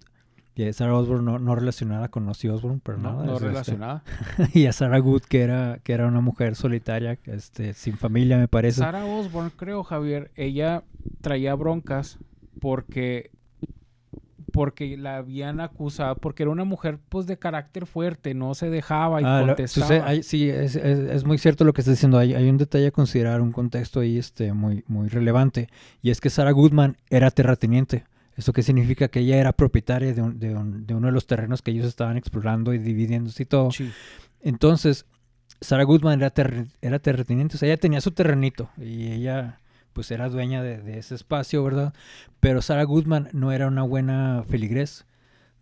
[0.56, 3.24] Y Sarah Osborne no, no relacionada con Ozzy Osbourne, pero No, nada.
[3.24, 4.02] no es, este, relacionada.
[4.52, 8.48] y a Sarah Good, que era, que era una mujer solitaria, este, sin familia, me
[8.48, 8.80] parece.
[8.80, 10.82] Sarah Osborne, creo, Javier, ella
[11.22, 12.18] traía broncas
[12.60, 13.30] porque
[14.52, 19.20] porque la habían acusado, porque era una mujer pues de carácter fuerte, no se dejaba
[19.20, 20.04] y Ah, contestaba.
[20.04, 22.18] hay- sí, es, es- es muy cierto lo que estás diciendo.
[22.18, 25.68] Hay, hay un detalle a considerar, un contexto ahí este, muy, muy relevante.
[26.02, 28.04] Y es que Sarah Goodman era terrateniente.
[28.36, 29.08] ¿Eso qué significa?
[29.08, 31.86] Que ella era propietaria de, un- de un- de uno de los terrenos que ellos
[31.86, 33.70] estaban explorando y dividiéndose y todo.
[33.70, 33.90] Sí.
[34.42, 35.06] Entonces,
[35.60, 37.56] Sarah Goodman era, terre- era terrateniente.
[37.56, 39.58] O sea, ella tenía su terrenito y ella
[39.92, 41.92] pues era dueña de, de ese espacio, ¿verdad?
[42.38, 45.04] Pero Sarah Goodman no era una buena feligrés.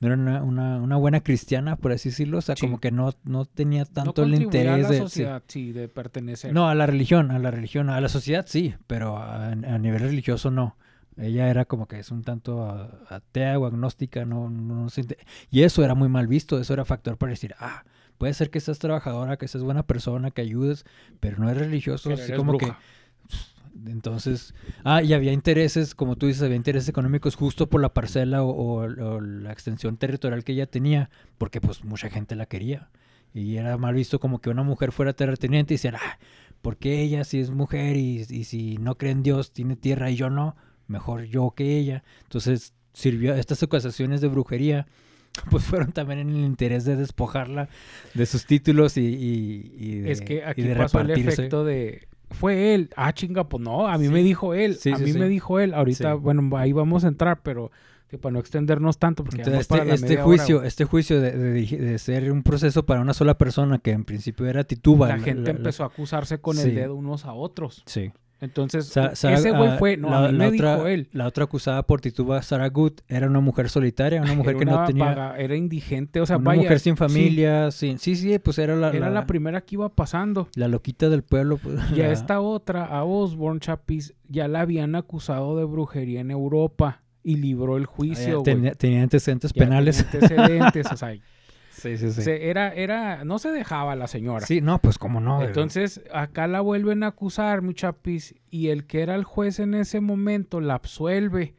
[0.01, 2.39] No era una, una, una buena cristiana, por así decirlo.
[2.39, 2.61] O sea, Sí.
[2.67, 4.95] como que no, no tenía no tanto el interés a la de...
[4.95, 5.01] sí.
[5.01, 6.53] sociedad, sí, de pertenecer.
[6.53, 10.01] No, a la religión, a la religión, a la sociedad sí, pero a, a nivel
[10.03, 10.77] religioso no.
[11.19, 15.05] Ella era como que es un tanto a- atea o agnóstica, no, no, se
[15.51, 17.85] Y eso era muy mal visto, eso era factor para decir, ah,
[18.19, 20.85] puede ser que seas trabajadora, que seas buena persona, que ayudes,
[21.21, 22.79] pero no eres religioso, Pero así eres como bruja.
[22.79, 23.91] que...
[23.91, 24.55] Entonces,
[24.85, 28.51] ah, y había intereses, como tú dices, había intereses económicos justo por la parcela o,
[28.51, 32.89] o- o la extensión territorial que ella tenía, porque pues mucha gente la quería.
[33.35, 36.19] Y era mal visto como que una mujer fuera terrateniente y decían, ah,
[36.61, 40.11] ¿por qué ella si es mujer y, y si no cree en Dios tiene tierra
[40.11, 40.57] y yo no?
[40.89, 42.03] Mejor yo que ella.
[42.25, 44.87] Entonces sirvió estas acusaciones de brujería,
[45.51, 47.69] pues fueron también en el interés de despojarla
[48.15, 51.65] de sus títulos y, y- y de, es que y aquí de pasó el efecto
[51.65, 52.91] de fue él.
[52.97, 54.13] Ah, chinga, pues no, a mí Sí.
[54.13, 55.73] me dijo él, Sí, a sí, mí me dijo él.
[55.73, 57.71] Ahorita, bueno, ahí vamos a entrar, pero
[58.09, 60.63] que para no extendernos tanto, porque Entonces, vamos para este, la este media hora, juicio,
[60.65, 65.09] este juicio de, ser un proceso para una sola persona que en principio era Tituba.
[65.09, 67.83] la gente empezó a acusarse con el dedo unos a otros.
[67.87, 68.13] Sí.
[68.41, 71.09] Entonces, Sa- ese güey ah, fue, no, la, a mí la me otra, dijo él.
[71.13, 74.85] La otra acusada por Tituba, Sarah Good, era una mujer solitaria, una mujer que no
[74.85, 75.07] tenía...
[75.07, 77.99] vaga- era indigente, o sea, una vaya, mujer sin sí, familia, sin...
[77.99, 80.49] Sí, sí, pues era la, era la, la primera que iba pasando.
[80.55, 81.57] la loquita del pueblo.
[81.57, 86.31] Pues, Y a esta otra, a Osborne Chapis, ya la habían acusado de brujería en
[86.31, 90.07] Europa y libró el ah, ya juicio, tenía, tenía antecedentes Ya penales.
[90.11, 91.13] tenía antecedentes, o sea,
[91.79, 92.23] Sí, sí, sí.
[92.23, 94.45] se- era, era, no se dejaba la señora.
[94.47, 95.43] Sí, no, pues cómo no.
[95.43, 99.75] Entonces, acá la vuelven a acusar, mi chapis, y el que era el juez en
[99.75, 101.55] ese momento la absuelve.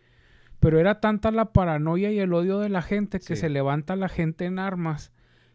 [0.60, 3.42] Pero era tanta la paranoia y el odio de la gente que Sí.
[3.42, 5.14] se levanta la gente en armas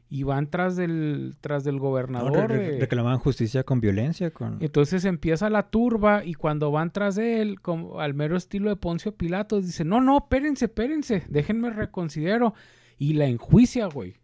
[0.09, 2.49] y van tras del, tras del No, gobernador.
[2.51, 2.81] re- eh.
[2.81, 4.59] reclamaban justicia con violencia, con...
[4.63, 8.77] Entonces empieza la turba y cuando van tras de él, como al mero estilo de
[8.77, 12.55] Poncio Pilatos, dice, no, no, espérense, espérense, déjenme reconsidero.
[12.97, 14.15] Y la enjuicia, güey.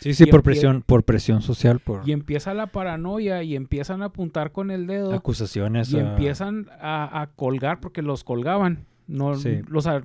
[0.00, 4.06] Sí, sí, por presión, por presión social, por Y empieza la paranoia y empiezan a
[4.06, 5.12] apuntar con el dedo.
[5.14, 5.92] acusaciones.
[5.92, 8.84] y a- empiezan a, a colgar porque los colgaban.
[9.12, 9.60] No, Sí.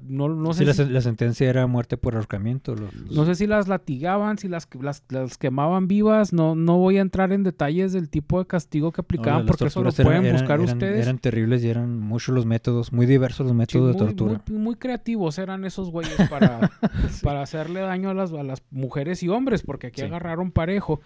[0.07, 2.75] no, no sé si, la sentencia era muerte por ahorcamiento.
[2.75, 6.33] los- los- no sé si las latigaban, si las, las, las quemaban vivas.
[6.33, 9.81] No, no voy a entrar en detalles del tipo de castigo que aplicaban porque eso
[9.81, 11.01] lo pueden eran- buscar eran- ustedes.
[11.05, 14.41] Eran terribles y eran muchos los métodos, muy diversos los Sí, métodos de tortura.
[14.49, 16.59] muy- muy creativos eran esos güeyes para,
[17.23, 20.99] para hacerle daño a las, a las mujeres y hombres, porque aquí agarraron parejo.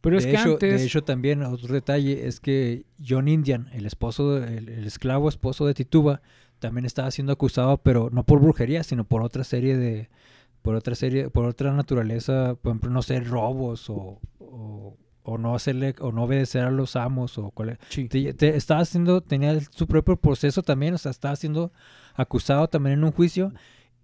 [0.00, 0.80] Pero es que hecho, antes...
[0.80, 5.74] de hecho, también otro detalle es que John Indian, el esposo, el esclavo esposo de
[5.74, 6.20] Tituba,
[6.58, 10.08] también estaba siendo acusado, pero no por brujería, sino por otra serie de,
[10.62, 15.54] por otra serie, por otra naturaleza, por ejemplo, no sé, robos o, o, o no
[15.54, 18.08] hacerle o no obedecer a los amos o cuál Sí.
[18.08, 21.72] te- te- estaba haciendo tenía su propio proceso también o sea estaba siendo
[22.14, 23.52] acusado también en un juicio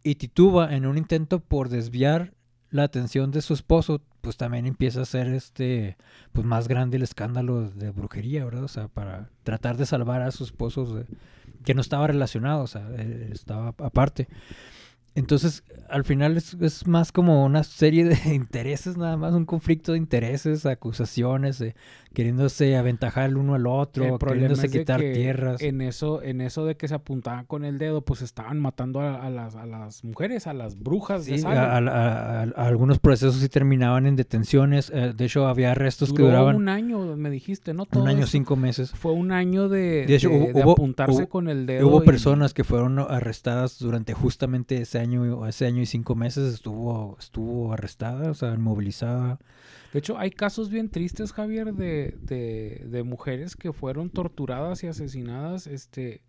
[0.02, 2.32] y tituba en un intento por desviar
[2.70, 5.98] la atención de su esposo pues también empieza a ser este
[6.32, 10.30] pues más grande el escándalo de brujería verdad o sea para tratar de salvar a
[10.30, 11.06] su esposo de-
[11.64, 14.28] que no estaba relacionado o sea él estaba aparte.
[15.14, 19.92] Entonces, al final es, es más como una serie de intereses, nada más, un conflicto
[19.92, 21.74] de intereses, acusaciones, eh,
[22.12, 25.60] queriéndose aventajar el uno al otro, El queriéndose quitar que tierras.
[25.62, 29.16] En eso, en eso de que se apuntaban con el dedo, pues estaban matando a,
[29.24, 31.88] a las, a las mujeres, a las brujas Sí, Salem.
[31.88, 34.90] a, algunos procesos sí terminaban en detenciones.
[34.94, 37.86] eh, de hecho, había arrestos que duraban un año, me dijiste, ¿no?
[37.92, 38.90] un año, cinco meses.
[38.92, 41.88] Fue un año de, De hecho, de- hubo- de apuntarse hubo- con el dedo.
[41.88, 46.52] Hubo y- personas que fueron arrestadas durante justamente ese año, ese año y cinco meses
[46.54, 49.38] estuvo, estuvo arrestada, o sea, inmovilizada.
[49.92, 54.86] De hecho, hay casos bien tristes, Javier, de, de, de mujeres que fueron torturadas y
[54.86, 56.22] asesinadas, este,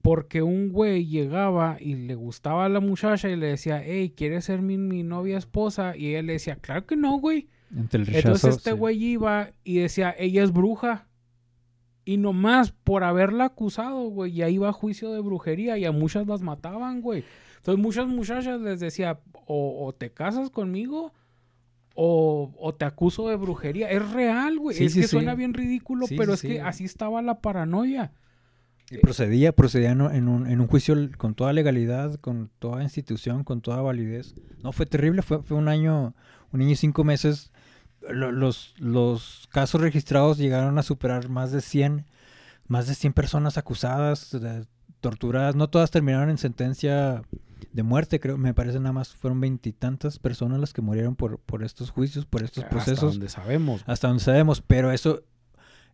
[0.00, 4.44] porque un güey llegaba y le gustaba a la muchacha y le decía, hey, ¿quieres
[4.44, 5.96] ser mi, mi novia esposa?
[5.96, 7.48] Y ella le decía, claro que no, güey.
[7.76, 8.76] Entre el rechazo, Entonces este sí.
[8.76, 11.08] güey iba y decía, ella es bruja.
[12.04, 16.28] Y nomás por haberla acusado, güey, ya iba a juicio de brujería y a muchas
[16.28, 17.24] las mataban, güey.
[17.56, 21.12] Entonces muchas muchachas les decía, o, o te casas conmigo
[22.00, 23.90] o, o te acuso de brujería.
[23.90, 24.76] Es real, güey.
[24.76, 25.10] Sí, es sí, que sí.
[25.16, 28.12] suena bien ridículo, pero es que así estaba la paranoia.
[28.88, 33.60] Y procedía, procedía en, un, en un juicio con toda legalidad, con toda institución, con
[33.62, 34.36] toda validez.
[34.62, 36.14] No, fue terrible, fue, fue un año,
[36.52, 37.50] un año y cinco meses.
[38.08, 42.06] Lo- los, los casos registrados llegaron a superar más de 100,
[42.68, 44.36] más de 100 personas acusadas,
[45.00, 45.56] torturadas.
[45.56, 47.22] No todas terminaron en sentencia
[47.72, 51.62] de muerte, creo, me parece nada más fueron veintitantas personas las que murieron por, por
[51.64, 53.82] estos juicios, por estos Hasta procesos donde sabemos.
[53.86, 55.22] hasta donde sabemos, pero eso,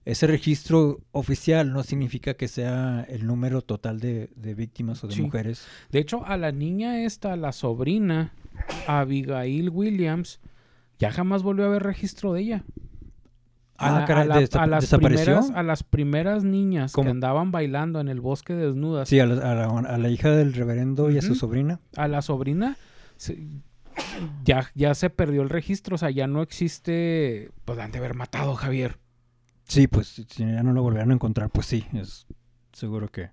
[0.05, 5.15] ese registro oficial no significa que sea el número total de, de víctimas o de
[5.15, 5.23] Sí.
[5.23, 5.67] mujeres.
[5.91, 8.33] De hecho, a la niña esta, la sobrina,
[8.87, 10.41] Abigail Williams,
[10.99, 12.65] ya jamás volvió a haber registro de ella.
[13.77, 17.07] A, Ah, la- a la- ¿desa- a las primeras, a las primeras niñas ¿Cómo?
[17.07, 20.31] que andaban bailando en el bosque desnudas, Sí, a la, a la- a la hija
[20.31, 21.81] del reverendo y a su sobrina.
[21.97, 22.77] a la sobrina,
[23.17, 23.39] se-
[24.45, 27.99] ya, ya se perdió el registro, o sea, ya no existe, pues la han de
[27.99, 28.99] haber matado, Javier.
[29.67, 32.27] Sí, pues si ya no lo volvieron a encontrar, pues sí, es
[32.73, 33.31] seguro que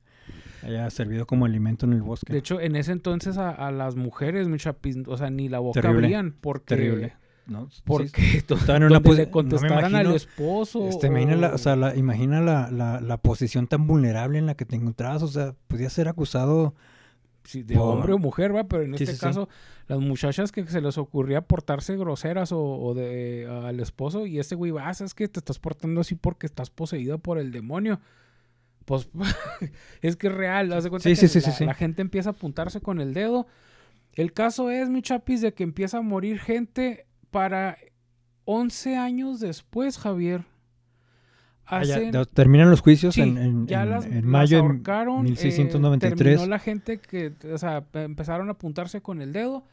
[0.64, 2.32] haya servido como alimento en el bosque.
[2.34, 5.60] De hecho, en ese entonces a, a las mujeres, mi chapis, o sea, ni la
[5.60, 6.76] boca Terrible, abrían porque...
[6.76, 7.14] Terrible.
[7.48, 7.70] ¿No?
[7.72, 10.88] Sí, Porque estaban en una donde le no contestaran al esposo.
[10.88, 14.56] Este, imagina la, o- sea, la- imagina la, la, la posición tan vulnerable en la
[14.56, 16.76] que te encontrabas, o sea, podías ser acusado
[17.44, 19.26] Sí, de por- hombre o mujer, va, pero en Sí, este sí, sí.
[19.26, 19.50] caso,
[19.88, 24.54] las muchachas que se les ocurría portarse groseras o, o de al esposo, y este
[24.56, 28.00] güey va, "Ah, es que te estás portando así porque estás poseído por el demonio.
[28.86, 29.10] Pues
[30.02, 31.66] es que es real, haz de cuenta Sí, que sí, sí, la, sí, sí.
[31.66, 33.48] la gente empieza a apuntarse con el dedo.
[34.14, 37.78] El caso es, mi chapis, de que empieza a morir gente para
[38.46, 40.44] 11 años después, Javier.
[41.65, 44.58] Ah, ya, Hacen- terminan los juicios Sí, en, en- ya en- las, en las mayo
[44.58, 46.17] de ahorcaron, eh, 1693.
[46.38, 49.63] terminó la gente que, o sea, pe- empezaron a apuntarse con el dedo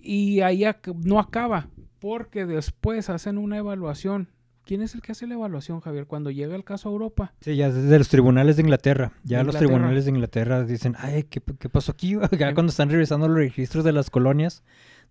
[0.00, 1.68] y ahí ac- no acaba,
[2.00, 4.28] porque después hacen una evaluación.
[4.64, 6.06] ¿Quién es el que hace la evaluación, Javier?
[6.06, 7.32] Cuando llega el caso a Europa.
[7.40, 9.12] Sí, ya desde los tribunales de Inglaterra.
[9.24, 12.14] Ya De los tribunales de Inglaterra dicen, ay, ¿qué, qué pasó aquí?
[12.38, 14.62] Ya Em- cuando están revisando los registros de las colonias,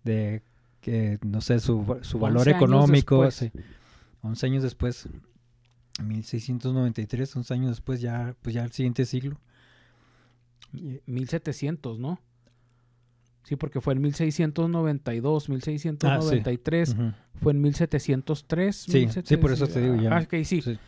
[0.04, 0.42] de
[0.80, 3.24] que, no sé, su, su valor 11 años económico.
[3.24, 3.52] después.
[3.52, 3.60] sí.
[4.22, 5.08] 11 años después,
[6.02, 9.38] 1693, 11 años después, ya, pues ya el siguiente siglo.
[10.72, 12.20] Y- 1700, ¿no?
[13.44, 17.12] Sí, porque fue en 1692, 1693, ujú.
[17.42, 18.76] fue en 1703.
[18.76, 20.18] Sí, sí, por eso te digo, ya.
[20.18, 20.60] Ah, ok, sí.
[20.60, 20.78] Sí.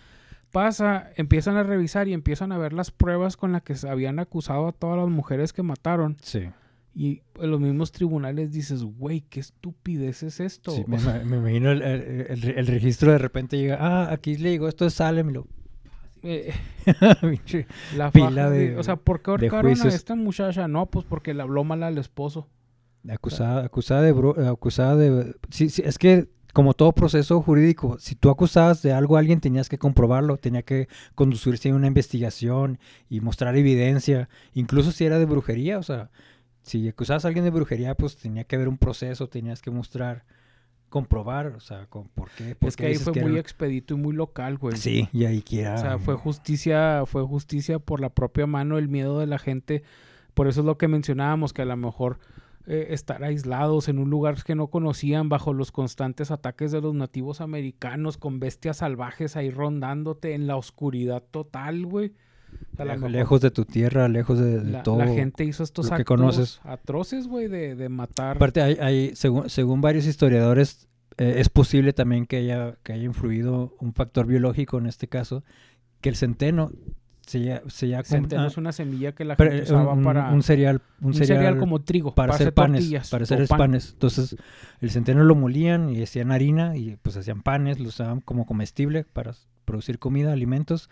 [0.52, 4.18] Pasa, empiezan a revisar y empiezan a ver las pruebas con las que se habían
[4.18, 6.18] acusado a todas las mujeres que mataron.
[6.20, 6.50] Sí,
[6.94, 10.72] Y en los mismos tribunales dices, güey, qué estupidez es esto.
[10.72, 14.94] sí, me, imagino el, el- registro de repente llega, ah, aquí le digo, esto es
[14.94, 15.46] Salem, lo...
[16.22, 16.52] eh,
[17.96, 20.68] la Pila de, de- O sea, ¿por qué ahorcaron a esta muchacha?
[20.68, 22.48] No, pues porque le habló mal al esposo.
[23.08, 28.14] Acusada, acusada de, bro- acusada de, sí, sí, es que como todo proceso jurídico, si
[28.14, 32.78] tú acusabas de algo a alguien tenías que comprobarlo, tenía que conducirse a una investigación
[33.08, 36.10] y mostrar evidencia, incluso si era de brujería, o sea,
[36.62, 40.24] si acusabas a alguien de brujería, pues tenía que haber un proceso, tenías que mostrar,
[40.88, 42.54] comprobar, o sea, con, ¿por qué?
[42.54, 44.76] ¿Por Es qué que ahí fue que muy era- expedito y muy local, güey.
[44.76, 45.74] Sí, y ahí que era...
[45.74, 49.82] O sea, fue justicia, fue justicia por la propia mano, el miedo de la gente.
[50.34, 52.18] Por eso es lo que mencionábamos, que a lo mejor
[52.66, 56.94] eh, estar aislados en un lugar que no conocían bajo los constantes ataques de los
[56.94, 62.12] nativos americanos con bestias salvajes ahí rondándote en la oscuridad total, güey.
[62.72, 64.98] O sea, a lo Lejos, de tu tierra, lejos de, de la, todo.
[64.98, 66.60] la gente hizo estos lo que actos conoces.
[66.64, 68.36] atroces, güey, de, de matar.
[68.36, 70.88] Aparte, hay, hay- según, según varios historiadores,
[71.18, 75.44] eh, es posible también que haya, que haya influido un factor biológico en este caso,
[76.00, 76.70] que el centeno
[77.26, 80.30] se se ya Centeno ah, es una semilla que la gente eh, usaba un, para
[80.32, 83.58] un cereal, un, un cereal, cereal, como trigo para, hacer panes, para hacer pan.
[83.58, 83.90] panes.
[83.92, 84.36] Entonces,
[84.80, 89.04] el centeno lo molían y hacían harina y pues hacían panes, lo usaban como comestible
[89.04, 89.34] para
[89.64, 90.90] producir comida, alimentos.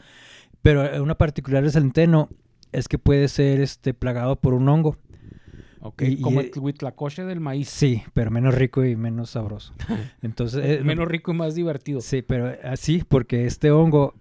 [0.62, 2.28] Pero eh, una particular del centeno
[2.72, 4.96] es que puede ser este plagado por un hongo.
[5.82, 7.68] Ok, y- como eh, el huitlacoche del maíz.
[7.70, 9.72] Sí, pero menos rico y menos sabroso.
[10.22, 12.00] Entonces, eh, Menos rico y más divertido.
[12.02, 14.14] Sí, pero así, porque este hongo,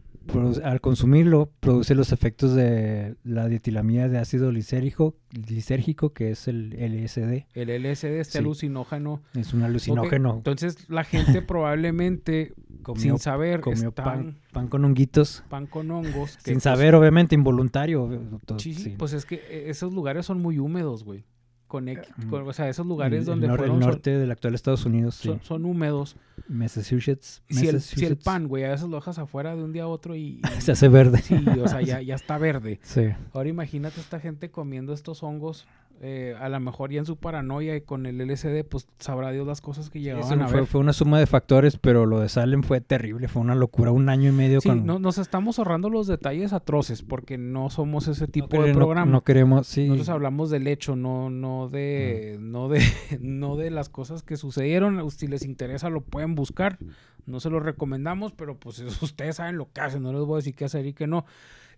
[0.64, 5.16] al consumirlo, produce los efectos de la dietilamida de ácido lisérgico,
[5.48, 7.46] lisérgico que es el LSD.
[7.54, 8.38] El LSD, este Sí.
[8.38, 9.22] alucinógeno.
[9.34, 10.36] Es un alucinógeno.
[10.38, 15.44] Entonces la gente probablemente, Comió, sin saber, comió están pan, pan con honguitos.
[15.50, 16.38] pan con hongos.
[16.44, 18.10] Sin pues, saber, obviamente, involuntario.
[18.58, 18.96] sí, sí.
[18.98, 21.24] pues es que eh, esos lugares son muy húmedos, güey.
[21.70, 22.30] Conec- Mm.
[22.30, 24.56] con- o sea, esos lugares el, donde el nor- fueron el son- norte del actual
[24.56, 25.28] Estados Unidos, sí.
[25.30, 26.16] son, son húmedos.
[26.48, 27.42] Massachusetts.
[27.50, 29.88] Si el, si el pan, güey, a veces lo dejas afuera de un día a
[29.88, 30.42] otro y...
[30.42, 31.20] y- se hace verde.
[31.20, 32.80] Sí, o sea, ya, ya está verde.
[32.90, 33.04] Sí.
[33.34, 35.68] Ahora imagínate esta gente comiendo estos hongos,
[36.02, 39.46] eh, a lo mejor ya en su paranoia y con el LSD, pues sabrá Dios
[39.46, 40.66] las cosas que llegaban a fue, ver.
[40.68, 43.28] fue una suma de factores, pero lo de Salem fue terrible.
[43.28, 43.92] Fue una locura.
[43.92, 44.86] Un año y medio Sí, con...
[44.86, 48.80] no- nos estamos ahorrando los detalles atroces porque no somos ese no tipo de no-
[48.80, 49.12] programa.
[49.12, 49.88] no queremos, sí.
[49.88, 52.82] Nosotros hablamos del hecho, no, no de, no de,
[53.20, 55.12] no de las cosas que sucedieron.
[55.12, 56.80] Si les interesa lo pueden buscar.
[57.26, 60.02] No se lo recomendamos, pero pues ustedes saben lo que hacen.
[60.02, 61.26] No les voy a decir qué hacer y qué no.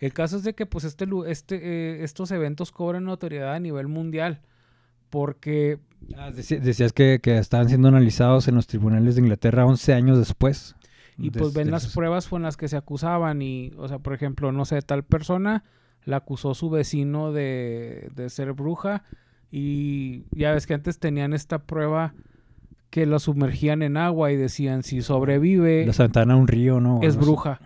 [0.01, 3.87] El caso es de que pues este, este, eh, estos eventos cobran notoriedad a nivel
[3.87, 4.41] mundial
[5.09, 5.79] porque
[6.17, 10.75] Ah, decías que, que estaban siendo analizados en los tribunales de Inglaterra 11 años después.
[11.17, 13.99] Y de- pues ven las esos- pruebas con las que se acusaban y, o sea,
[13.99, 15.63] por ejemplo, no sé, tal persona
[16.05, 19.03] la acusó su vecino de, de ser bruja
[19.51, 22.15] y ya ves que antes tenían esta prueba
[22.89, 26.99] que lo sumergían en agua y decían si sobrevive La Santana a un río, ¿no?
[27.03, 27.59] es bruja.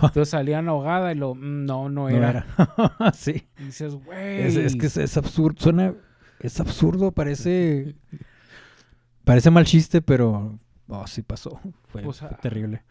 [0.00, 2.46] Entonces salían ahogada y lo, "Mm, no, no No era.
[2.56, 3.12] era.
[3.12, 3.46] sí.
[3.58, 4.42] Y dices, güey.
[4.42, 5.56] Es, es que es, es absurdo.
[5.60, 5.94] Suena.
[6.40, 7.94] Es absurdo, parece.
[9.24, 10.58] Parece mal chiste, pero.
[10.86, 11.60] Oh, sí pasó.
[11.88, 12.82] Fue, Pues, fue ah, terrible.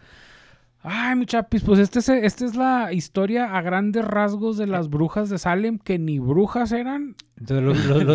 [0.82, 4.89] Ay, mi chapis, pues este es, esta es la historia a grandes rasgos de las
[4.89, 7.63] brujas de Salem, que ni brujas eran, Entonces,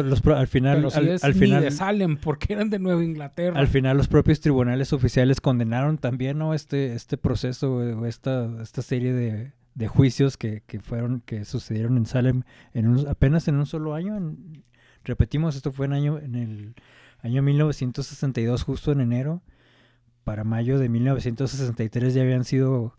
[0.08, 0.76] los- al final.
[0.76, 3.58] pero al, es al ni final de Salem, porque eran de Nueva Inglaterra.
[3.58, 6.54] Al final los propios tribunales oficiales condenaron también ¿no?
[6.54, 11.44] este, este proceso o o esta, esta serie de, de juicios que, que fueron que
[11.44, 12.42] sucedieron en Salem
[12.74, 14.16] en un- apenas en un solo año.
[14.16, 14.62] en-
[15.04, 16.74] repetimos, esto fue en, año, en el
[17.22, 19.42] año 1962, justo en enero.
[20.24, 22.96] Para mayo de 1963 ya habían sido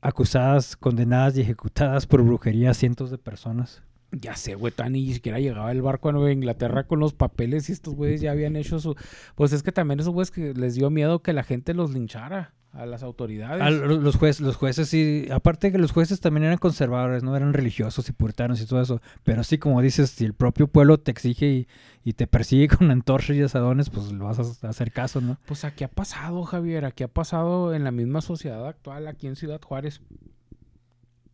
[0.00, 3.82] acusadas, condenadas y ejecutadas por brujería cientos de personas.
[4.12, 7.68] Ya sé, güey, tan ni siquiera llegaba el barco a Nueva Inglaterra con los papeles
[7.68, 8.96] y estos güeyes ya habían hecho su...
[9.36, 12.54] Pues es que también esos güeyes que les dio miedo que la gente los linchara
[12.72, 13.60] a las autoridades.
[13.80, 17.52] Lo- los, jueces, los jueces sí, aparte que los jueces también eran conservadores, no eran
[17.52, 21.10] religiosos y puritanos y todo eso, pero sí, como dices, si el propio pueblo te
[21.10, 21.68] exige y,
[22.04, 25.36] y te persigue con antorchas y asadones, pues lo vas a, a hacer caso, ¿no?
[25.46, 29.34] Pues aquí ha pasado, Javier, aquí ha pasado en la misma sociedad actual, aquí en
[29.34, 30.00] Ciudad Juárez,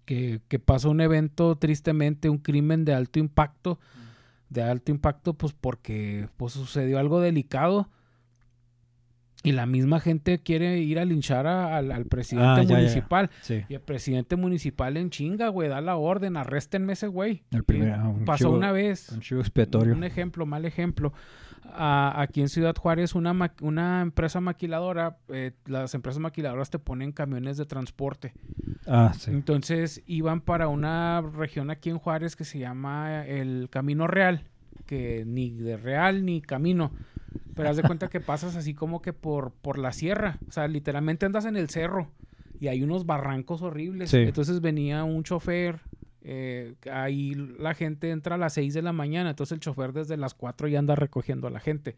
[0.04, 3.78] que, que pasa un evento, tristemente, un crimen de alto impacto,
[4.48, 7.88] de alto impacto, pues porque pues, sucedió algo delicado
[9.42, 12.76] y la misma gente quiere ir a linchar a- al, al presidente Ah, ya, ya.
[12.78, 13.30] municipal.
[13.42, 13.62] Sí.
[13.68, 17.44] Y el presidente municipal en chinga, güey, da la orden, arréstenme ese güey.
[17.52, 19.10] El primer, ah, un Pasó chivo- una vez.
[19.10, 19.94] Un chivo expiatorio.
[19.94, 21.12] Un ejemplo, mal ejemplo.
[21.72, 27.10] A- aquí en Ciudad Juárez, una, una empresa maquiladora, eh, las empresas maquiladoras te ponen
[27.12, 28.32] camiones de transporte.
[28.86, 29.32] Ah, sí.
[29.32, 34.44] Entonces iban para una región aquí en Juárez que se llama el Camino Real,
[34.86, 36.92] que ni de real ni camino.
[37.54, 40.38] Pero haz de cuenta que pasas así como que por, por la sierra.
[40.48, 42.10] O sea, literalmente andas en el cerro
[42.60, 44.10] y hay unos barrancos horribles.
[44.10, 44.18] Sí.
[44.18, 45.80] Entonces venía un chofer.
[46.22, 49.30] eh, ahí la gente entra a las 6 de la mañana.
[49.30, 51.96] Entonces el chofer desde las 4 ya anda recogiendo a la gente.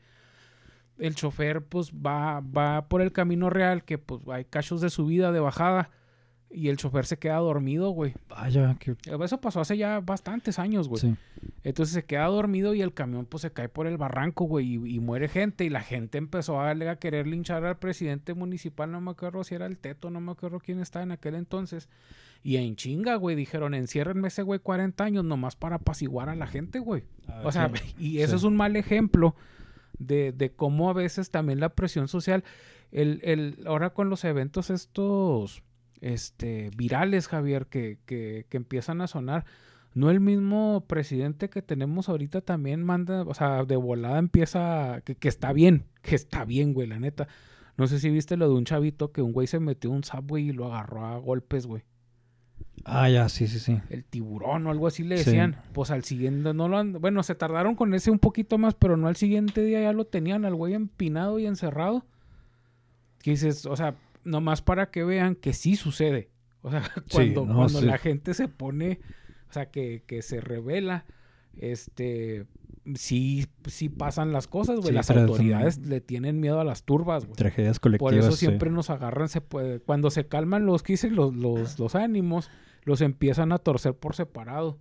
[0.99, 5.31] El chofer pues va, va por el camino real que pues hay cachos de subida,
[5.33, 5.91] de bajada.
[6.51, 8.15] Y el chofer se queda dormido, güey.
[8.31, 8.97] Vaya, que...
[9.23, 11.01] Eso pasó hace ya bastantes años, güey.
[11.03, 11.15] Sí.
[11.63, 14.95] Entonces se queda dormido y el camión pues se cae por el barranco, güey, y,
[14.97, 15.65] y muere gente.
[15.67, 19.55] Y la gente empezó a, a querer linchar al presidente municipal, no me acuerdo si
[19.57, 21.91] era el Teto, no me acuerdo quién estaba en aquel entonces.
[22.43, 26.47] Y en chinga, güey, dijeron, enciérrenme ese güey 40 años nomás para apaciguar a la
[26.47, 27.05] gente, güey.
[27.27, 27.95] Ah, O sea, sí.
[27.99, 28.37] y eso Sí.
[28.37, 29.35] es un mal ejemplo
[29.99, 32.43] de, de cómo a veces también la presión social,
[32.91, 35.63] el, el, ahora con los eventos estos
[36.01, 39.45] este, virales, Javier, que, que, que empiezan a sonar,
[39.95, 45.15] no el mismo presidente que tenemos ahorita también manda, o sea, de volada empieza, que,
[45.17, 47.27] que está bien, que está bien, güey, la neta.
[47.77, 50.49] No sé si viste lo de un chavito que un güey se metió un subway
[50.49, 51.83] y lo agarró a golpes, güey
[52.85, 53.79] Ah, ya, sí, sí, sí.
[53.91, 55.25] el tiburón o algo así le Sí.
[55.27, 55.57] decían.
[55.73, 58.97] Pues al siguiente, no lo han, bueno, se tardaron con ese un poquito más, pero
[58.97, 62.05] no al siguiente día ya lo tenían al güey empinado y encerrado.
[63.21, 63.95] Que dices, o sea,
[64.29, 66.31] nomás para que vean que sí sucede.
[66.63, 67.87] O sea, cuando, no, cuando sí.
[67.87, 69.01] la gente se pone,
[69.49, 71.07] o sea, que, que se revela,
[71.57, 72.47] este,
[72.95, 74.89] sí, sí pasan las cosas, güey.
[74.89, 77.37] Sí, las autoridades le tienen miedo a las turbas, güey.
[77.37, 78.27] Tragedias Por colectivas.
[78.27, 78.47] eso sí.
[78.47, 81.15] siempre nos agarran, se puede, cuando se calman los, ¿qué dicen?
[81.15, 82.51] los, los, los ánimos,
[82.85, 84.79] los empiezan a torcer por separado.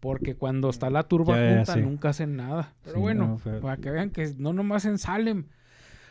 [0.00, 1.80] Porque cuando está la turba Ya, ya, junta, sí.
[1.80, 2.74] nunca hacen nada.
[2.84, 5.46] Pero bueno, no, para que vean que no nomás en Salem.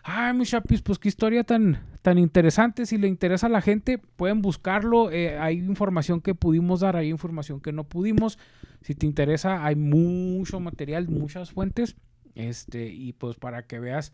[0.03, 2.85] Ay, mis chapis, pues qué historia tan, tan interesante.
[2.85, 5.11] Si le interesa a la gente, pueden buscarlo.
[5.11, 8.39] Eh, hay información que pudimos dar, hay información que no pudimos.
[8.81, 11.95] Si te interesa, hay mucho material, muchas fuentes.
[12.35, 14.13] Este, y pues para que veas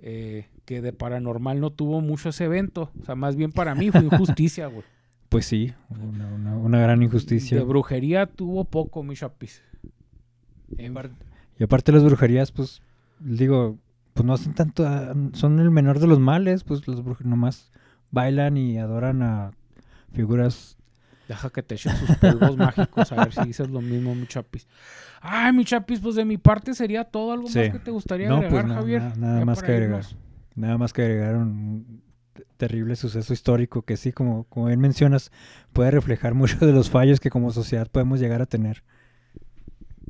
[0.00, 2.90] eh, que de paranormal no tuvo mucho ese evento.
[3.00, 4.84] O sea, más bien para mí fue injusticia, güey.
[5.30, 7.56] Pues sí, una, una- una gran injusticia.
[7.58, 9.62] De brujería tuvo poco, mis chapis.
[10.78, 10.94] En-
[11.58, 12.82] Y aparte las brujerías, pues,
[13.18, 13.78] digo,
[14.14, 17.70] pues no hacen tanto, ah, son el menor de los males, pues los brujos nomás
[18.10, 19.50] bailan y adoran a
[20.12, 20.76] figuras.
[21.28, 24.66] Deja que te echen sus polvos mágicos a ver si dices lo mismo, mi chapis.
[25.22, 27.32] Ay, mi chapis, pues de mi parte sería todo.
[27.32, 27.58] ¿Algo Sí.
[27.60, 29.18] más que te gustaría No, agregar, pues, nada- Javier?
[29.18, 30.00] nada- más que agregar.
[30.00, 30.16] irnos.
[30.54, 32.02] Nada más que agregaron un
[32.58, 35.32] terrible suceso histórico que sí, como, como bien mencionas,
[35.72, 38.84] puede reflejar muchos de los fallos que como sociedad podemos llegar a tener.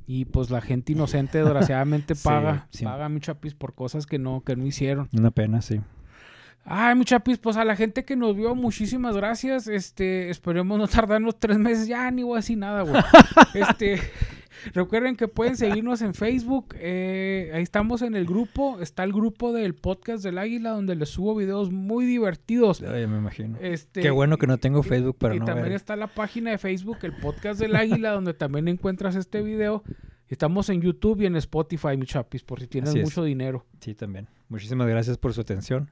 [0.06, 2.66] Y pues la gente inocente, desgraciadamente, Sí, paga.
[2.70, 2.84] sí.
[2.84, 5.08] Paga, mi chapis, por cosas que no, que no hicieron.
[5.16, 5.80] Una pena, sí.
[6.66, 9.66] Ay, mi chapis, pues a la gente que nos vio, muchísimas gracias.
[9.68, 11.86] Este, esperemos no tardarnos tres meses.
[11.86, 13.02] Ya ni voy a decir nada, güey.
[13.54, 14.00] este,
[14.72, 16.74] recuerden que pueden seguirnos en Facebook.
[16.78, 18.78] eh, ahí estamos en el grupo.
[18.80, 22.82] Está el grupo del podcast del Águila, donde les subo videos muy divertidos.
[22.82, 23.58] Ay, me imagino.
[23.60, 25.76] Este, Qué bueno que no tengo y- Facebook para y no también ver.
[25.76, 29.82] está la página de Facebook, el podcast del Águila, donde también encuentras este video.
[30.28, 33.66] Estamos en YouTube y en Spotify, mi chapis, por si tienes mucho dinero.
[33.80, 34.28] Sí, también.
[34.48, 35.90] Muchísimas gracias por su atención.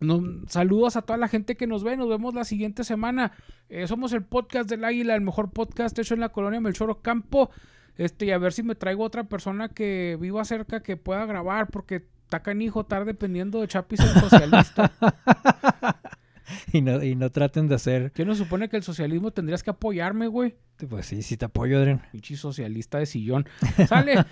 [0.00, 1.96] No- saludos a toda la gente que nos ve.
[1.96, 3.32] Nos vemos la siguiente semana.
[3.68, 7.50] Eh, somos el podcast del Águila, el mejor podcast hecho en la colonia Melchoro Campo.
[7.96, 11.68] Este, y a ver si me traigo otra persona que viva cerca que pueda grabar,
[11.68, 14.92] porque está canijo estar dependiendo de Chapis el socialista.
[16.72, 18.12] y, no, y no traten de hacer...
[18.12, 20.54] ¿Quién nos supone que el socialismo tendrías que apoyarme, güey?
[20.88, 22.02] Pues sí, sí te apoyo, Adrián.
[22.12, 23.46] Pinche socialista de sillón.
[23.88, 24.24] Sale.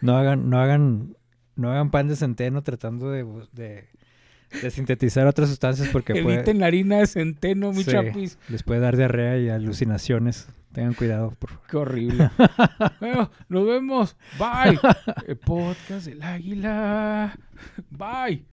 [0.00, 1.16] No hagan, no hagan,
[1.60, 3.86] no hagan pan de centeno tratando de,
[4.70, 8.38] sintetizar otras sustancias porque Eviten la harina de centeno, mi chapis.
[8.48, 10.48] Les puede dar diarrea y alucinaciones.
[10.72, 11.66] Tengan cuidado, por favor.
[11.68, 12.30] Qué horrible.
[13.00, 14.16] bueno, nos vemos.
[14.38, 14.78] Bye.
[15.44, 17.36] Podcast del águila.
[17.90, 18.46] Bye.